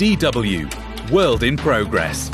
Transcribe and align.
DW 0.00 1.10
World 1.10 1.42
in 1.42 1.58
Progress. 1.58 2.30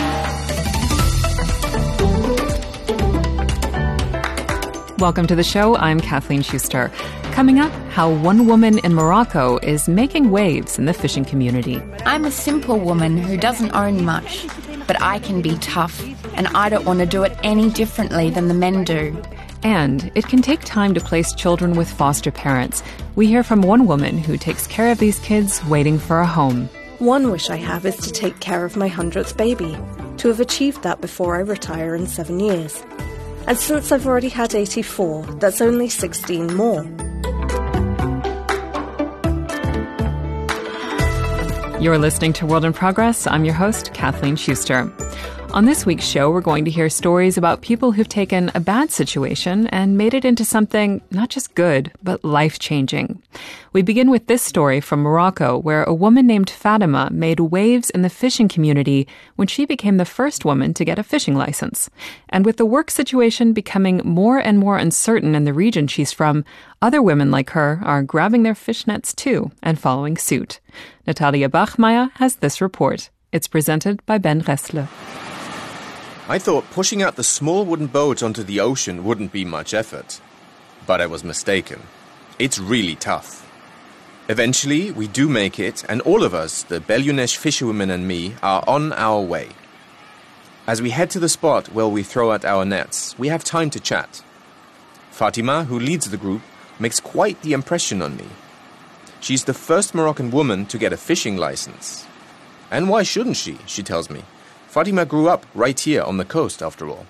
Welcome 5.00 5.26
to 5.26 5.34
the 5.34 5.42
show. 5.42 5.74
I'm 5.74 5.98
Kathleen 5.98 6.42
Schuster. 6.42 6.92
Coming 7.32 7.58
up, 7.58 7.72
how 7.90 8.08
one 8.08 8.46
woman 8.46 8.78
in 8.78 8.94
Morocco 8.94 9.58
is 9.64 9.88
making 9.88 10.30
waves 10.30 10.78
in 10.78 10.84
the 10.84 10.94
fishing 10.94 11.24
community. 11.24 11.82
I'm 12.04 12.24
a 12.24 12.30
simple 12.30 12.78
woman 12.78 13.16
who 13.16 13.36
doesn't 13.36 13.74
own 13.74 14.04
much, 14.04 14.46
but 14.86 15.02
I 15.02 15.18
can 15.18 15.42
be 15.42 15.58
tough, 15.58 16.00
and 16.34 16.46
I 16.46 16.68
don't 16.68 16.84
want 16.84 17.00
to 17.00 17.06
do 17.06 17.24
it 17.24 17.36
any 17.42 17.68
differently 17.70 18.30
than 18.30 18.46
the 18.46 18.54
men 18.54 18.84
do. 18.84 19.20
And 19.64 20.12
it 20.14 20.28
can 20.28 20.40
take 20.40 20.60
time 20.60 20.94
to 20.94 21.00
place 21.00 21.34
children 21.34 21.74
with 21.74 21.90
foster 21.90 22.30
parents. 22.30 22.84
We 23.16 23.26
hear 23.26 23.42
from 23.42 23.60
one 23.60 23.88
woman 23.88 24.18
who 24.18 24.36
takes 24.36 24.68
care 24.68 24.92
of 24.92 24.98
these 24.98 25.18
kids 25.18 25.64
waiting 25.64 25.98
for 25.98 26.20
a 26.20 26.26
home. 26.26 26.70
One 26.98 27.30
wish 27.30 27.50
I 27.50 27.56
have 27.56 27.84
is 27.84 27.96
to 27.98 28.10
take 28.10 28.40
care 28.40 28.64
of 28.64 28.74
my 28.74 28.88
100th 28.88 29.36
baby, 29.36 29.76
to 30.16 30.28
have 30.28 30.40
achieved 30.40 30.82
that 30.82 31.02
before 31.02 31.36
I 31.36 31.40
retire 31.40 31.94
in 31.94 32.06
seven 32.06 32.40
years. 32.40 32.82
And 33.46 33.58
since 33.58 33.92
I've 33.92 34.06
already 34.06 34.30
had 34.30 34.54
84, 34.54 35.24
that's 35.38 35.60
only 35.60 35.90
16 35.90 36.54
more. 36.54 36.84
You're 41.78 41.98
listening 41.98 42.32
to 42.32 42.46
World 42.46 42.64
in 42.64 42.72
Progress. 42.72 43.26
I'm 43.26 43.44
your 43.44 43.54
host, 43.54 43.92
Kathleen 43.92 44.36
Schuster. 44.36 44.90
On 45.54 45.64
this 45.64 45.86
week's 45.86 46.04
show, 46.04 46.30
we're 46.30 46.42
going 46.42 46.66
to 46.66 46.70
hear 46.70 46.90
stories 46.90 47.38
about 47.38 47.62
people 47.62 47.92
who've 47.92 48.06
taken 48.06 48.50
a 48.54 48.60
bad 48.60 48.90
situation 48.90 49.68
and 49.68 49.96
made 49.96 50.12
it 50.12 50.24
into 50.24 50.44
something 50.44 51.00
not 51.10 51.30
just 51.30 51.54
good, 51.54 51.90
but 52.02 52.22
life 52.22 52.58
changing. 52.58 53.22
We 53.72 53.80
begin 53.80 54.10
with 54.10 54.26
this 54.26 54.42
story 54.42 54.82
from 54.82 55.00
Morocco, 55.00 55.56
where 55.58 55.84
a 55.84 55.94
woman 55.94 56.26
named 56.26 56.50
Fatima 56.50 57.08
made 57.10 57.40
waves 57.40 57.88
in 57.88 58.02
the 58.02 58.10
fishing 58.10 58.48
community 58.48 59.08
when 59.36 59.48
she 59.48 59.64
became 59.64 59.96
the 59.96 60.04
first 60.04 60.44
woman 60.44 60.74
to 60.74 60.84
get 60.84 60.98
a 60.98 61.02
fishing 61.02 61.36
license. 61.36 61.88
And 62.28 62.44
with 62.44 62.58
the 62.58 62.66
work 62.66 62.90
situation 62.90 63.54
becoming 63.54 64.02
more 64.04 64.38
and 64.38 64.58
more 64.58 64.76
uncertain 64.76 65.34
in 65.34 65.44
the 65.44 65.54
region 65.54 65.86
she's 65.86 66.12
from, 66.12 66.44
other 66.82 67.00
women 67.00 67.30
like 67.30 67.50
her 67.50 67.80
are 67.82 68.02
grabbing 68.02 68.42
their 68.42 68.54
fishnets 68.54 69.16
too 69.16 69.52
and 69.62 69.78
following 69.78 70.18
suit. 70.18 70.60
Natalia 71.06 71.48
Bachmeier 71.48 72.10
has 72.16 72.36
this 72.36 72.60
report. 72.60 73.08
It's 73.32 73.48
presented 73.48 74.04
by 74.04 74.18
Ben 74.18 74.42
Ressler. 74.42 74.88
I 76.28 76.40
thought 76.40 76.68
pushing 76.72 77.02
out 77.02 77.14
the 77.14 77.22
small 77.22 77.64
wooden 77.64 77.86
boat 77.86 78.20
onto 78.20 78.42
the 78.42 78.58
ocean 78.58 79.04
wouldn't 79.04 79.30
be 79.30 79.44
much 79.44 79.72
effort. 79.72 80.20
But 80.84 81.00
I 81.00 81.06
was 81.06 81.22
mistaken. 81.22 81.82
It's 82.36 82.58
really 82.58 82.96
tough. 82.96 83.46
Eventually, 84.28 84.90
we 84.90 85.06
do 85.06 85.28
make 85.28 85.60
it, 85.60 85.84
and 85.88 86.00
all 86.00 86.24
of 86.24 86.34
us, 86.34 86.64
the 86.64 86.80
Belyounesh 86.80 87.36
fisherwomen 87.36 87.90
and 87.90 88.08
me, 88.08 88.34
are 88.42 88.64
on 88.66 88.92
our 88.94 89.20
way. 89.20 89.50
As 90.66 90.82
we 90.82 90.90
head 90.90 91.10
to 91.10 91.20
the 91.20 91.28
spot 91.28 91.68
where 91.68 91.86
we 91.86 92.02
throw 92.02 92.32
out 92.32 92.44
our 92.44 92.64
nets, 92.64 93.16
we 93.16 93.28
have 93.28 93.44
time 93.44 93.70
to 93.70 93.78
chat. 93.78 94.24
Fatima, 95.12 95.62
who 95.62 95.78
leads 95.78 96.10
the 96.10 96.16
group, 96.16 96.42
makes 96.80 96.98
quite 96.98 97.40
the 97.42 97.52
impression 97.52 98.02
on 98.02 98.16
me. 98.16 98.26
She's 99.20 99.44
the 99.44 99.54
first 99.54 99.94
Moroccan 99.94 100.32
woman 100.32 100.66
to 100.66 100.76
get 100.76 100.92
a 100.92 100.96
fishing 100.96 101.36
license. 101.36 102.04
And 102.68 102.88
why 102.88 103.04
shouldn't 103.04 103.36
she, 103.36 103.58
she 103.66 103.84
tells 103.84 104.10
me. 104.10 104.24
Fatima 104.68 105.04
grew 105.06 105.28
up 105.28 105.46
right 105.54 105.78
here 105.78 106.02
on 106.02 106.16
the 106.16 106.24
coast, 106.24 106.62
after 106.62 106.88
all. 106.88 107.06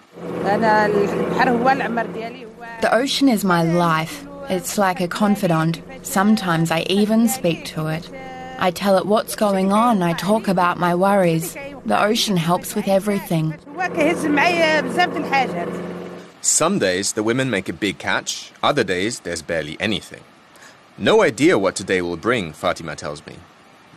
The 2.81 2.89
ocean 2.93 3.29
is 3.29 3.45
my 3.45 3.63
life. 3.63 4.27
It's 4.49 4.79
like 4.79 5.01
a 5.01 5.09
confidant. 5.09 5.83
Sometimes 6.03 6.71
I 6.71 6.83
even 6.89 7.29
speak 7.29 7.65
to 7.67 7.89
it. 7.89 8.09
I 8.59 8.71
tell 8.71 8.97
it 8.97 9.07
what's 9.07 9.37
going 9.37 9.73
on, 9.73 10.03
I 10.03 10.13
talk 10.15 10.49
about 10.49 10.79
my 10.79 10.95
worries. 10.95 11.55
The 11.85 12.01
ocean 12.01 12.37
helps 12.37 12.75
with 12.75 12.89
everything. 12.89 13.55
Some 16.41 16.79
days 16.79 17.13
the 17.13 17.23
women 17.23 17.51
make 17.51 17.69
a 17.69 17.73
big 17.73 17.99
catch, 17.99 18.53
other 18.63 18.85
days 18.85 19.21
there's 19.21 19.43
barely 19.43 19.77
anything. 19.81 20.23
No 20.97 21.23
idea 21.23 21.59
what 21.59 21.77
today 21.77 22.01
will 22.01 22.17
bring, 22.17 22.53
Fatima 22.53 22.97
tells 22.97 23.27
me. 23.27 23.37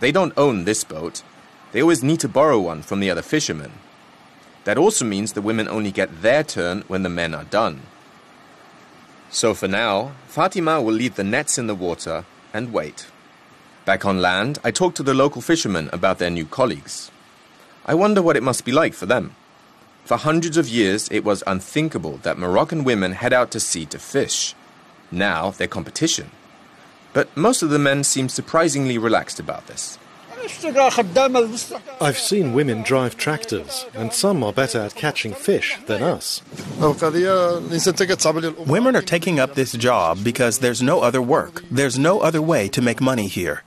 They 0.01 0.11
don't 0.11 0.33
own 0.35 0.65
this 0.65 0.83
boat, 0.83 1.21
they 1.71 1.81
always 1.81 2.03
need 2.03 2.19
to 2.21 2.27
borrow 2.27 2.59
one 2.59 2.81
from 2.81 2.99
the 2.99 3.09
other 3.09 3.21
fishermen. 3.21 3.71
That 4.63 4.77
also 4.77 5.05
means 5.05 5.33
the 5.33 5.41
women 5.41 5.67
only 5.67 5.91
get 5.91 6.21
their 6.21 6.43
turn 6.43 6.83
when 6.87 7.03
the 7.03 7.09
men 7.09 7.33
are 7.33 7.45
done. 7.45 7.81
So 9.29 9.53
for 9.53 9.67
now, 9.67 10.13
Fatima 10.27 10.81
will 10.81 10.93
leave 10.93 11.15
the 11.15 11.23
nets 11.23 11.57
in 11.57 11.67
the 11.67 11.75
water 11.75 12.25
and 12.53 12.73
wait. 12.73 13.07
Back 13.85 14.05
on 14.05 14.21
land, 14.21 14.59
I 14.63 14.71
talk 14.71 14.95
to 14.95 15.03
the 15.03 15.13
local 15.13 15.41
fishermen 15.41 15.89
about 15.93 16.19
their 16.19 16.29
new 16.29 16.45
colleagues. 16.45 17.11
I 17.85 17.93
wonder 17.93 18.21
what 18.21 18.37
it 18.37 18.43
must 18.43 18.65
be 18.65 18.71
like 18.71 18.93
for 18.93 19.05
them. 19.05 19.35
For 20.05 20.17
hundreds 20.17 20.57
of 20.57 20.67
years, 20.67 21.07
it 21.11 21.23
was 21.23 21.43
unthinkable 21.45 22.17
that 22.23 22.37
Moroccan 22.37 22.83
women 22.83 23.13
head 23.13 23.33
out 23.33 23.51
to 23.51 23.59
sea 23.59 23.85
to 23.87 23.99
fish. 23.99 24.55
Now 25.11 25.51
they're 25.51 25.67
competition. 25.67 26.31
But 27.13 27.35
most 27.37 27.61
of 27.63 27.69
the 27.69 27.79
men 27.79 28.03
seem 28.03 28.29
surprisingly 28.29 28.97
relaxed 28.97 29.39
about 29.39 29.67
this. 29.67 29.97
I've 32.01 32.17
seen 32.17 32.53
women 32.53 32.83
drive 32.83 33.17
tractors, 33.17 33.85
and 33.93 34.13
some 34.13 34.43
are 34.43 34.53
better 34.53 34.79
at 34.79 34.95
catching 34.95 35.33
fish 35.33 35.77
than 35.85 36.01
us. 36.01 36.41
Women 38.67 38.95
are 38.95 39.01
taking 39.01 39.39
up 39.39 39.55
this 39.55 39.73
job 39.73 40.23
because 40.23 40.59
there's 40.59 40.81
no 40.81 41.01
other 41.01 41.21
work. 41.21 41.63
There's 41.69 41.99
no 41.99 42.19
other 42.21 42.41
way 42.41 42.67
to 42.69 42.81
make 42.81 43.01
money 43.01 43.27
here. 43.27 43.63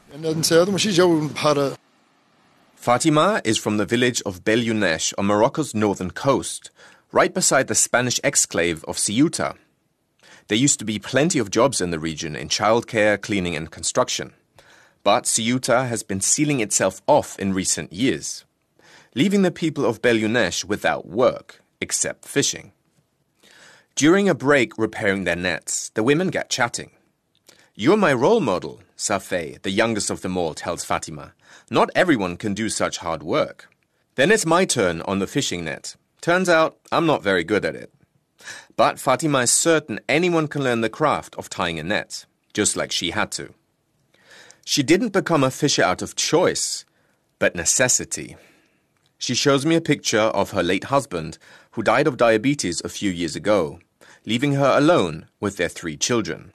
Fatima 2.74 3.40
is 3.44 3.58
from 3.58 3.76
the 3.76 3.86
village 3.86 4.20
of 4.26 4.42
Belyounesh 4.42 5.12
on 5.16 5.26
Morocco's 5.26 5.74
northern 5.74 6.10
coast, 6.10 6.70
right 7.12 7.32
beside 7.32 7.68
the 7.68 7.76
Spanish 7.76 8.18
exclave 8.22 8.82
of 8.84 8.96
Ceuta. 8.96 9.54
There 10.48 10.58
used 10.58 10.80
to 10.80 10.84
be 10.84 10.98
plenty 10.98 11.38
of 11.38 11.50
jobs 11.50 11.80
in 11.80 11.90
the 11.92 12.00
region 12.00 12.34
in 12.34 12.48
childcare, 12.48 13.20
cleaning, 13.20 13.54
and 13.54 13.70
construction. 13.70 14.32
But 15.04 15.24
Ceuta 15.24 15.88
has 15.88 16.02
been 16.02 16.20
sealing 16.20 16.60
itself 16.60 17.02
off 17.08 17.38
in 17.38 17.54
recent 17.54 17.92
years, 17.92 18.44
leaving 19.14 19.42
the 19.42 19.50
people 19.50 19.84
of 19.84 20.00
Belyounesh 20.00 20.64
without 20.64 21.06
work, 21.06 21.60
except 21.80 22.24
fishing. 22.24 22.72
During 23.96 24.28
a 24.28 24.34
break 24.34 24.78
repairing 24.78 25.24
their 25.24 25.36
nets, 25.36 25.90
the 25.94 26.02
women 26.02 26.28
get 26.28 26.50
chatting. 26.50 26.92
You're 27.74 27.96
my 27.96 28.12
role 28.12 28.40
model, 28.40 28.80
Safei, 28.96 29.60
the 29.62 29.70
youngest 29.70 30.08
of 30.08 30.22
them 30.22 30.36
all, 30.36 30.54
tells 30.54 30.84
Fatima. 30.84 31.34
Not 31.68 31.90
everyone 31.94 32.36
can 32.36 32.54
do 32.54 32.68
such 32.68 32.98
hard 32.98 33.22
work. 33.22 33.68
Then 34.14 34.30
it's 34.30 34.46
my 34.46 34.64
turn 34.64 35.02
on 35.02 35.18
the 35.18 35.26
fishing 35.26 35.64
net. 35.64 35.96
Turns 36.20 36.48
out 36.48 36.76
I'm 36.92 37.06
not 37.06 37.22
very 37.22 37.44
good 37.44 37.64
at 37.64 37.74
it. 37.74 37.92
But 38.76 39.00
Fatima 39.00 39.40
is 39.40 39.50
certain 39.50 40.00
anyone 40.08 40.48
can 40.48 40.62
learn 40.62 40.80
the 40.80 40.88
craft 40.88 41.34
of 41.36 41.50
tying 41.50 41.78
a 41.78 41.82
net, 41.82 42.24
just 42.52 42.76
like 42.76 42.92
she 42.92 43.10
had 43.10 43.32
to. 43.32 43.52
She 44.64 44.82
didn't 44.82 45.12
become 45.12 45.42
a 45.44 45.50
fisher 45.50 45.82
out 45.82 46.02
of 46.02 46.16
choice, 46.16 46.84
but 47.38 47.54
necessity. 47.54 48.36
She 49.18 49.34
shows 49.34 49.66
me 49.66 49.74
a 49.74 49.80
picture 49.80 50.20
of 50.20 50.50
her 50.50 50.62
late 50.62 50.84
husband, 50.84 51.38
who 51.72 51.82
died 51.82 52.06
of 52.06 52.16
diabetes 52.16 52.80
a 52.84 52.88
few 52.88 53.10
years 53.10 53.36
ago, 53.36 53.80
leaving 54.26 54.54
her 54.54 54.76
alone 54.76 55.26
with 55.40 55.56
their 55.56 55.68
three 55.68 55.96
children. 55.96 56.52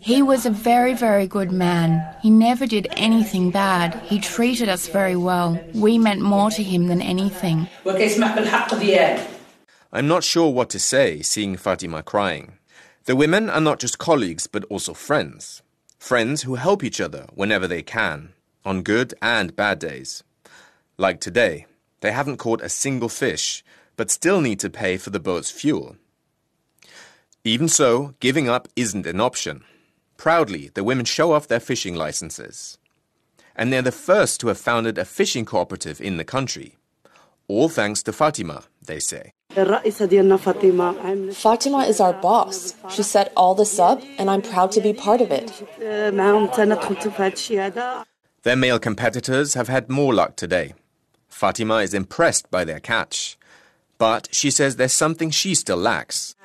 He 0.00 0.22
was 0.22 0.44
a 0.44 0.50
very, 0.50 0.94
very 0.94 1.26
good 1.26 1.50
man. 1.50 2.14
He 2.20 2.30
never 2.30 2.66
did 2.66 2.86
anything 2.90 3.50
bad. 3.50 3.94
He 4.04 4.18
treated 4.20 4.68
us 4.68 4.86
very 4.88 5.16
well. 5.16 5.58
We 5.74 5.98
meant 5.98 6.20
more 6.20 6.50
to 6.50 6.62
him 6.62 6.88
than 6.88 7.00
anything. 7.00 7.68
I'm 9.92 10.08
not 10.08 10.24
sure 10.24 10.50
what 10.50 10.68
to 10.70 10.78
say, 10.78 11.22
seeing 11.22 11.56
Fatima 11.56 12.02
crying. 12.02 12.58
The 13.06 13.16
women 13.16 13.50
are 13.50 13.60
not 13.60 13.80
just 13.80 13.98
colleagues, 13.98 14.46
but 14.46 14.64
also 14.64 14.94
friends. 14.94 15.60
Friends 15.98 16.42
who 16.42 16.54
help 16.54 16.82
each 16.82 17.02
other 17.02 17.26
whenever 17.34 17.68
they 17.68 17.82
can, 17.82 18.32
on 18.64 18.82
good 18.82 19.12
and 19.20 19.54
bad 19.54 19.78
days. 19.78 20.24
Like 20.96 21.20
today, 21.20 21.66
they 22.00 22.12
haven't 22.12 22.38
caught 22.38 22.62
a 22.62 22.68
single 22.70 23.10
fish, 23.10 23.62
but 23.96 24.10
still 24.10 24.40
need 24.40 24.58
to 24.60 24.70
pay 24.70 24.96
for 24.96 25.10
the 25.10 25.20
boat's 25.20 25.50
fuel. 25.50 25.96
Even 27.44 27.68
so, 27.68 28.14
giving 28.20 28.48
up 28.48 28.68
isn't 28.74 29.06
an 29.06 29.20
option. 29.20 29.64
Proudly, 30.16 30.70
the 30.72 30.84
women 30.84 31.04
show 31.04 31.32
off 31.32 31.46
their 31.46 31.60
fishing 31.60 31.94
licenses. 31.94 32.78
And 33.54 33.70
they're 33.70 33.82
the 33.82 33.92
first 33.92 34.40
to 34.40 34.48
have 34.48 34.58
founded 34.58 34.96
a 34.96 35.04
fishing 35.04 35.44
cooperative 35.44 36.00
in 36.00 36.16
the 36.16 36.24
country. 36.24 36.78
All 37.48 37.68
thanks 37.68 38.02
to 38.04 38.14
Fatima, 38.14 38.64
they 38.82 38.98
say. 38.98 39.32
Fatima 41.32 41.84
is 41.86 42.00
our 42.00 42.12
boss. 42.12 42.74
She 42.90 43.02
set 43.02 43.32
all 43.36 43.54
this 43.54 43.78
up, 43.78 44.02
and 44.18 44.28
I'm 44.30 44.42
proud 44.42 44.72
to 44.72 44.80
be 44.80 44.92
part 44.92 45.20
of 45.20 45.30
it. 45.30 45.52
Their 48.42 48.56
male 48.56 48.78
competitors 48.78 49.54
have 49.54 49.68
had 49.68 49.88
more 49.88 50.12
luck 50.12 50.36
today. 50.36 50.74
Fatima 51.28 51.76
is 51.78 51.94
impressed 51.94 52.50
by 52.50 52.64
their 52.64 52.80
catch. 52.80 53.38
But 54.04 54.28
she 54.32 54.50
says 54.50 54.76
there's 54.76 54.92
something 54.92 55.30
she 55.30 55.54
still 55.54 55.78
lacks. 55.78 56.36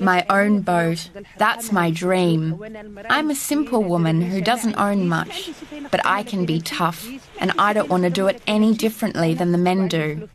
My 0.00 0.26
own 0.28 0.62
boat. 0.62 1.08
That's 1.38 1.70
my 1.70 1.88
dream. 1.92 2.60
I'm 3.08 3.30
a 3.30 3.36
simple 3.36 3.84
woman 3.84 4.22
who 4.22 4.40
doesn't 4.40 4.74
own 4.74 5.08
much, 5.08 5.52
but 5.92 6.04
I 6.04 6.24
can 6.24 6.46
be 6.46 6.60
tough, 6.60 7.08
and 7.38 7.52
I 7.60 7.72
don't 7.74 7.88
want 7.88 8.02
to 8.02 8.10
do 8.10 8.26
it 8.26 8.42
any 8.48 8.74
differently 8.74 9.34
than 9.34 9.52
the 9.52 9.58
men 9.58 9.86
do. 9.86 10.28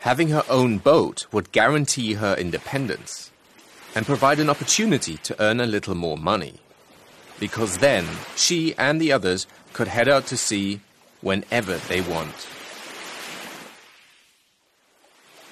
Having 0.00 0.28
her 0.28 0.44
own 0.50 0.76
boat 0.76 1.26
would 1.32 1.52
guarantee 1.52 2.12
her 2.12 2.34
independence 2.34 3.30
and 3.94 4.04
provide 4.04 4.38
an 4.38 4.50
opportunity 4.50 5.16
to 5.16 5.34
earn 5.40 5.60
a 5.60 5.72
little 5.76 5.94
more 5.94 6.18
money. 6.18 6.60
Because 7.38 7.78
then 7.78 8.04
she 8.36 8.74
and 8.76 9.00
the 9.00 9.12
others 9.12 9.46
could 9.72 9.88
head 9.88 10.08
out 10.08 10.26
to 10.26 10.36
sea 10.36 10.80
whenever 11.22 11.76
they 11.88 12.00
want. 12.00 12.48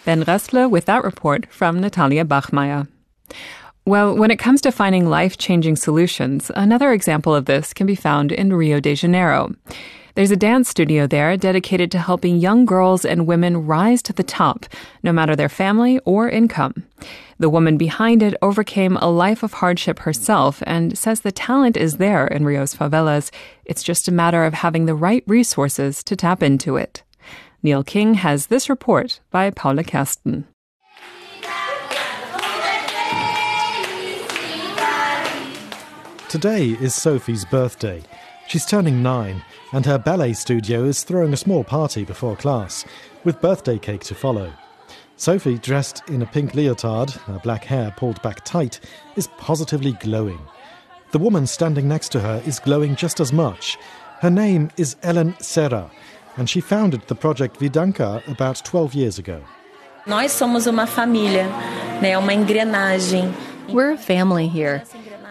Ben 0.05 0.25
Restler 0.25 0.71
with 0.71 0.87
that 0.87 1.05
report 1.05 1.47
from 1.53 1.81
Natalia 1.81 2.25
Bachmeier. 2.25 2.89
Well, 3.85 4.17
when 4.17 4.31
it 4.31 4.39
comes 4.39 4.61
to 4.63 4.73
finding 4.73 5.07
life 5.09 5.39
changing 5.39 5.77
solutions, 5.77 6.51
another 6.55 6.93
example 6.93 7.35
of 7.35 7.47
this 7.47 7.73
can 7.73 7.87
be 7.87 7.95
found 7.95 8.33
in 8.33 8.53
Rio 8.53 8.81
de 8.81 8.95
Janeiro. 8.95 9.55
There's 10.19 10.33
a 10.33 10.37
dance 10.37 10.69
studio 10.69 11.07
there 11.07 11.37
dedicated 11.37 11.93
to 11.93 12.01
helping 12.01 12.39
young 12.39 12.65
girls 12.65 13.05
and 13.05 13.25
women 13.25 13.69
rise 13.69 14.03
to 14.03 14.13
the 14.13 14.25
top, 14.25 14.67
no 15.05 15.13
matter 15.13 15.37
their 15.37 15.49
family 15.49 16.01
or 16.01 16.29
income. 16.29 16.83
The 17.39 17.49
woman 17.49 17.79
behind 17.79 18.21
it 18.25 18.35
overcame 18.43 18.97
a 18.97 19.09
life 19.09 19.45
of 19.45 19.53
hardship 19.53 20.01
herself 20.01 20.61
and 20.67 20.99
says 20.99 21.21
the 21.21 21.31
talent 21.31 21.77
is 21.77 21.99
there 21.99 22.27
in 22.27 22.45
Rio's 22.45 22.75
favelas. 22.75 23.31
It's 23.65 23.85
just 23.85 24.09
a 24.09 24.13
matter 24.13 24.45
of 24.45 24.55
having 24.55 24.87
the 24.87 24.97
right 24.97 25.23
resources 25.29 26.03
to 26.03 26.17
tap 26.17 26.43
into 26.43 26.75
it. 26.75 27.05
Neil 27.63 27.85
King 27.85 28.15
has 28.15 28.49
this 28.49 28.69
report 28.69 29.21
by 29.31 29.51
Paula 29.51 29.85
Kasten. 29.85 30.49
Today 36.29 36.71
is 36.81 36.93
Sophie's 36.93 37.45
birthday. 37.45 38.03
She's 38.49 38.67
turning 38.67 39.01
nine, 39.03 39.45
and 39.73 39.85
her 39.87 39.99
ballet 39.99 40.33
studio 40.33 40.85
is 40.85 41.05
throwing 41.05 41.33
a 41.33 41.37
small 41.37 41.65
party 41.65 42.05
before 42.05 42.37
class, 42.37 42.85
with 43.25 43.41
birthday 43.41 43.79
cake 43.79 44.03
to 44.03 44.15
follow. 44.15 44.53
Sophie, 45.17 45.59
dressed 45.59 46.03
in 46.09 46.23
a 46.23 46.27
pink 46.27 46.55
leotard, 46.55 47.11
her 47.11 47.41
black 47.43 47.65
hair 47.65 47.93
pulled 47.97 48.23
back 48.23 48.45
tight, 48.45 48.79
is 49.17 49.27
positively 49.39 49.93
glowing. 49.95 50.39
The 51.11 51.19
woman 51.19 51.47
standing 51.47 51.89
next 51.89 52.11
to 52.13 52.21
her 52.21 52.43
is 52.47 52.61
glowing 52.61 52.95
just 52.95 53.19
as 53.19 53.33
much. 53.33 53.77
Her 54.21 54.31
name 54.31 54.71
is 54.77 54.97
Ellen 55.03 55.35
Serra, 55.41 55.91
and 56.37 56.49
she 56.49 56.61
founded 56.61 57.03
the 57.09 57.15
project 57.15 57.59
Vidanka 57.59 58.27
about 58.29 58.63
12 58.65 58.95
years 58.95 59.19
ago. 59.19 59.43
Nós 60.07 60.31
somos 60.31 60.67
uma 60.67 60.87
família, 60.87 61.49
né? 62.01 62.17
Uma 62.17 62.33
engrenagem. 62.33 63.35
We're 63.69 63.93
a 63.93 63.99
family 63.99 64.49
here. 64.49 64.83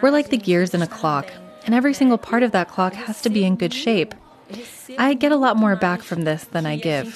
We're 0.02 0.12
like 0.12 0.30
the 0.30 0.38
gears 0.38 0.74
in 0.74 0.82
a 0.82 0.88
clock, 0.88 1.32
and 1.66 1.74
every 1.74 1.94
single 1.94 2.18
part 2.18 2.44
of 2.44 2.52
that 2.52 2.68
clock 2.68 2.94
has 2.94 3.22
to 3.22 3.30
be 3.30 3.44
in 3.44 3.56
good 3.56 3.74
shape. 3.74 4.14
I 4.98 5.14
get 5.14 5.32
a 5.32 5.38
lot 5.38 5.58
more 5.58 5.76
back 5.76 6.02
from 6.02 6.24
this 6.24 6.46
than 6.46 6.66
I 6.66 6.78
give. 6.78 7.08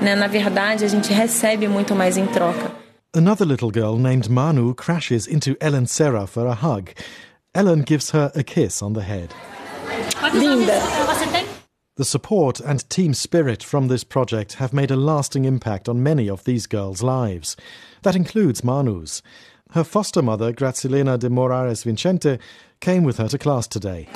Né? 0.00 0.14
Na 0.16 0.26
verdade, 0.26 0.84
a 0.84 0.88
gente 0.88 1.12
recebe 1.12 1.68
muito 1.68 1.94
mais 1.94 2.16
em 2.16 2.26
troca. 2.26 2.70
Another 3.14 3.46
little 3.46 3.70
girl 3.70 3.96
named 3.96 4.28
Manu 4.28 4.74
crashes 4.74 5.26
into 5.26 5.56
Ellen 5.60 5.86
Serra 5.86 6.26
for 6.26 6.46
a 6.46 6.54
hug. 6.54 6.90
Ellen 7.54 7.82
gives 7.82 8.10
her 8.10 8.30
a 8.34 8.42
kiss 8.42 8.82
on 8.82 8.92
the 8.92 9.02
head. 9.02 9.34
Linda. 10.34 10.80
The 11.96 12.04
support 12.04 12.60
and 12.60 12.86
team 12.90 13.14
spirit 13.14 13.62
from 13.62 13.88
this 13.88 14.04
project 14.04 14.54
have 14.54 14.74
made 14.74 14.90
a 14.90 14.96
lasting 14.96 15.46
impact 15.46 15.88
on 15.88 16.02
many 16.02 16.28
of 16.28 16.44
these 16.44 16.66
girls' 16.66 17.02
lives. 17.02 17.56
That 18.02 18.14
includes 18.14 18.62
Manu's. 18.62 19.22
Her 19.70 19.82
foster 19.82 20.20
mother, 20.20 20.52
Grazilena 20.52 21.18
de 21.18 21.30
Moraes 21.30 21.84
Vincente, 21.84 22.38
came 22.80 23.02
with 23.02 23.16
her 23.16 23.28
to 23.28 23.38
class 23.38 23.66
today. 23.66 24.08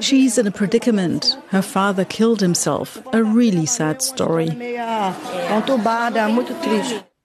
She's 0.00 0.38
in 0.38 0.46
a 0.46 0.50
predicament. 0.50 1.36
Her 1.48 1.62
father 1.62 2.04
killed 2.04 2.40
himself. 2.40 2.98
A 3.12 3.22
really 3.22 3.66
sad 3.66 4.02
story. 4.02 4.48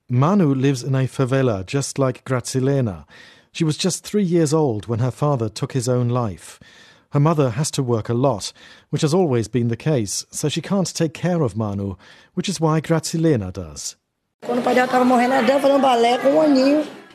Manu 0.10 0.54
lives 0.54 0.84
in 0.84 0.94
a 0.94 1.08
favela 1.08 1.66
just 1.66 1.98
like 1.98 2.26
Grazilena. 2.26 3.06
She 3.52 3.64
was 3.64 3.78
just 3.78 4.04
three 4.04 4.24
years 4.24 4.54
old 4.54 4.88
when 4.88 5.00
her 5.00 5.12
father 5.12 5.50
took 5.50 5.72
his 5.72 5.88
own 5.88 6.10
life. 6.10 6.60
Her 7.12 7.20
mother 7.20 7.52
has 7.52 7.72
to 7.72 7.82
work 7.82 8.10
a 8.10 8.14
lot, 8.14 8.52
which 8.90 9.02
has 9.02 9.14
always 9.14 9.48
been 9.48 9.70
the 9.70 9.78
case, 9.78 10.26
so 10.30 10.50
she 10.50 10.62
can't 10.62 10.94
take 10.94 11.14
care 11.14 11.42
of 11.42 11.56
Manu, 11.56 11.96
which 12.34 12.50
is 12.50 12.60
why 12.60 12.82
Grazilena 12.82 13.54
does. 13.54 13.96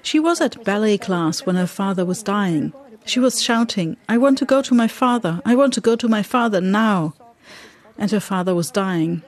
She 0.02 0.18
was 0.18 0.40
at 0.40 0.64
ballet 0.64 0.96
class 0.98 1.44
when 1.44 1.56
her 1.56 1.66
father 1.66 2.06
was 2.06 2.22
dying. 2.22 2.72
She 3.04 3.20
was 3.20 3.42
shouting, 3.42 3.96
I 4.08 4.18
want 4.18 4.38
to 4.38 4.44
go 4.44 4.62
to 4.62 4.74
my 4.74 4.88
father, 4.88 5.40
I 5.44 5.54
want 5.54 5.72
to 5.74 5.80
go 5.80 5.96
to 5.96 6.08
my 6.08 6.22
father 6.22 6.60
now. 6.60 7.14
And 7.98 8.10
her 8.10 8.20
father 8.20 8.54
was 8.54 8.70
dying. 8.70 9.22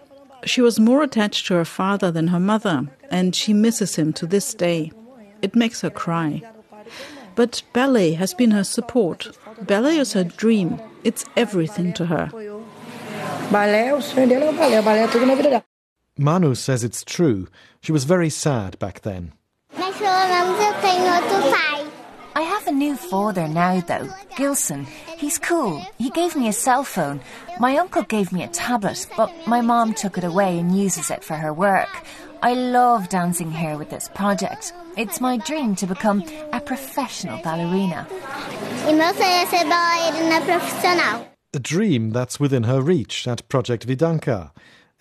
She 0.44 0.60
was 0.60 0.80
more 0.80 1.02
attached 1.02 1.46
to 1.46 1.54
her 1.54 1.64
father 1.64 2.10
than 2.10 2.28
her 2.28 2.40
mother, 2.40 2.88
and 3.10 3.34
she 3.34 3.52
misses 3.52 3.96
him 3.96 4.12
to 4.14 4.26
this 4.26 4.54
day. 4.54 4.92
It 5.40 5.54
makes 5.54 5.80
her 5.80 5.90
cry. 5.90 6.42
But 7.34 7.62
ballet 7.72 8.12
has 8.12 8.34
been 8.34 8.50
her 8.50 8.64
support. 8.64 9.36
Ballet 9.62 9.98
is 9.98 10.12
her 10.12 10.24
dream. 10.24 10.80
It's 11.04 11.24
everything 11.36 11.92
to 11.94 12.06
her. 12.06 12.30
Manu 16.18 16.54
says 16.54 16.84
it's 16.84 17.04
true. 17.04 17.48
She 17.80 17.92
was 17.92 18.04
very 18.04 18.30
sad 18.30 18.78
back 18.78 19.00
then. 19.00 19.32
I 22.34 22.40
have 22.42 22.66
a 22.66 22.72
new 22.72 22.96
father 22.96 23.46
now, 23.46 23.80
though, 23.80 24.08
Gilson. 24.36 24.86
He's 25.18 25.38
cool. 25.38 25.82
He 25.98 26.08
gave 26.10 26.34
me 26.34 26.48
a 26.48 26.52
cell 26.52 26.82
phone. 26.82 27.20
My 27.60 27.76
uncle 27.76 28.02
gave 28.02 28.32
me 28.32 28.42
a 28.42 28.48
tablet, 28.48 29.06
but 29.16 29.30
my 29.46 29.60
mom 29.60 29.92
took 29.92 30.16
it 30.16 30.24
away 30.24 30.58
and 30.58 30.76
uses 30.76 31.10
it 31.10 31.22
for 31.22 31.34
her 31.34 31.52
work. 31.52 31.90
I 32.42 32.54
love 32.54 33.10
dancing 33.10 33.52
here 33.52 33.76
with 33.76 33.90
this 33.90 34.08
project. 34.08 34.72
It's 34.96 35.20
my 35.20 35.36
dream 35.36 35.76
to 35.76 35.86
become 35.86 36.24
a 36.52 36.60
professional 36.60 37.40
ballerina. 37.42 38.06
A 41.54 41.58
dream 41.58 42.10
that's 42.10 42.40
within 42.40 42.62
her 42.64 42.80
reach 42.80 43.28
at 43.28 43.46
Project 43.48 43.86
Vidanka. 43.86 44.52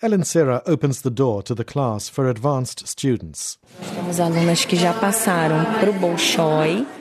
Ellen 0.04 0.24
Serra 0.24 0.62
opens 0.66 1.02
the 1.02 1.12
door 1.12 1.44
to 1.44 1.54
the 1.54 1.64
class 1.64 2.08
for 2.08 2.28
advanced 2.28 2.88
students. 2.88 3.56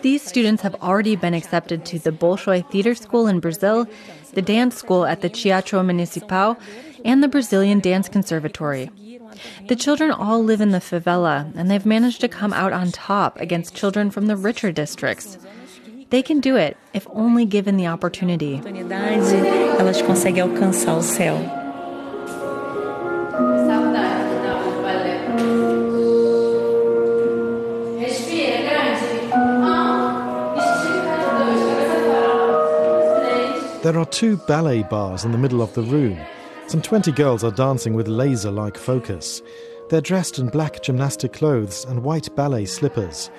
These 0.03 0.21
students 0.21 0.61
have 0.61 0.75
already 0.75 1.15
been 1.15 1.33
accepted 1.33 1.83
to 1.85 1.97
the 1.97 2.11
Bolshoi 2.11 2.69
Theater 2.69 2.93
School 2.93 3.25
in 3.25 3.39
Brazil, 3.39 3.87
the 4.33 4.43
dance 4.43 4.75
school 4.75 5.07
at 5.07 5.21
the 5.21 5.29
Teatro 5.29 5.81
Municipal, 5.81 6.57
and 7.03 7.23
the 7.23 7.27
Brazilian 7.27 7.79
Dance 7.79 8.07
Conservatory. 8.07 8.91
The 9.67 9.75
children 9.75 10.11
all 10.11 10.43
live 10.43 10.61
in 10.61 10.69
the 10.69 10.77
favela, 10.77 11.51
and 11.55 11.71
they've 11.71 11.83
managed 11.83 12.21
to 12.21 12.27
come 12.27 12.53
out 12.53 12.71
on 12.71 12.91
top 12.91 13.41
against 13.41 13.73
children 13.73 14.11
from 14.11 14.27
the 14.27 14.37
richer 14.37 14.71
districts. 14.71 15.39
They 16.11 16.21
can 16.21 16.39
do 16.39 16.55
it 16.55 16.77
if 16.93 17.07
only 17.09 17.45
given 17.45 17.77
the 17.77 17.87
opportunity. 17.87 18.61
There 33.91 33.99
are 33.99 34.05
two 34.05 34.37
ballet 34.37 34.83
bars 34.83 35.25
in 35.25 35.33
the 35.33 35.37
middle 35.37 35.61
of 35.61 35.73
the 35.73 35.81
room. 35.81 36.17
Some 36.67 36.81
20 36.81 37.11
girls 37.11 37.43
are 37.43 37.51
dancing 37.51 37.93
with 37.93 38.07
laser 38.07 38.49
like 38.49 38.77
focus. 38.77 39.41
They're 39.89 39.99
dressed 39.99 40.39
in 40.39 40.47
black 40.47 40.81
gymnastic 40.81 41.33
clothes 41.33 41.83
and 41.83 42.01
white 42.01 42.33
ballet 42.33 42.67
slippers. 42.67 43.29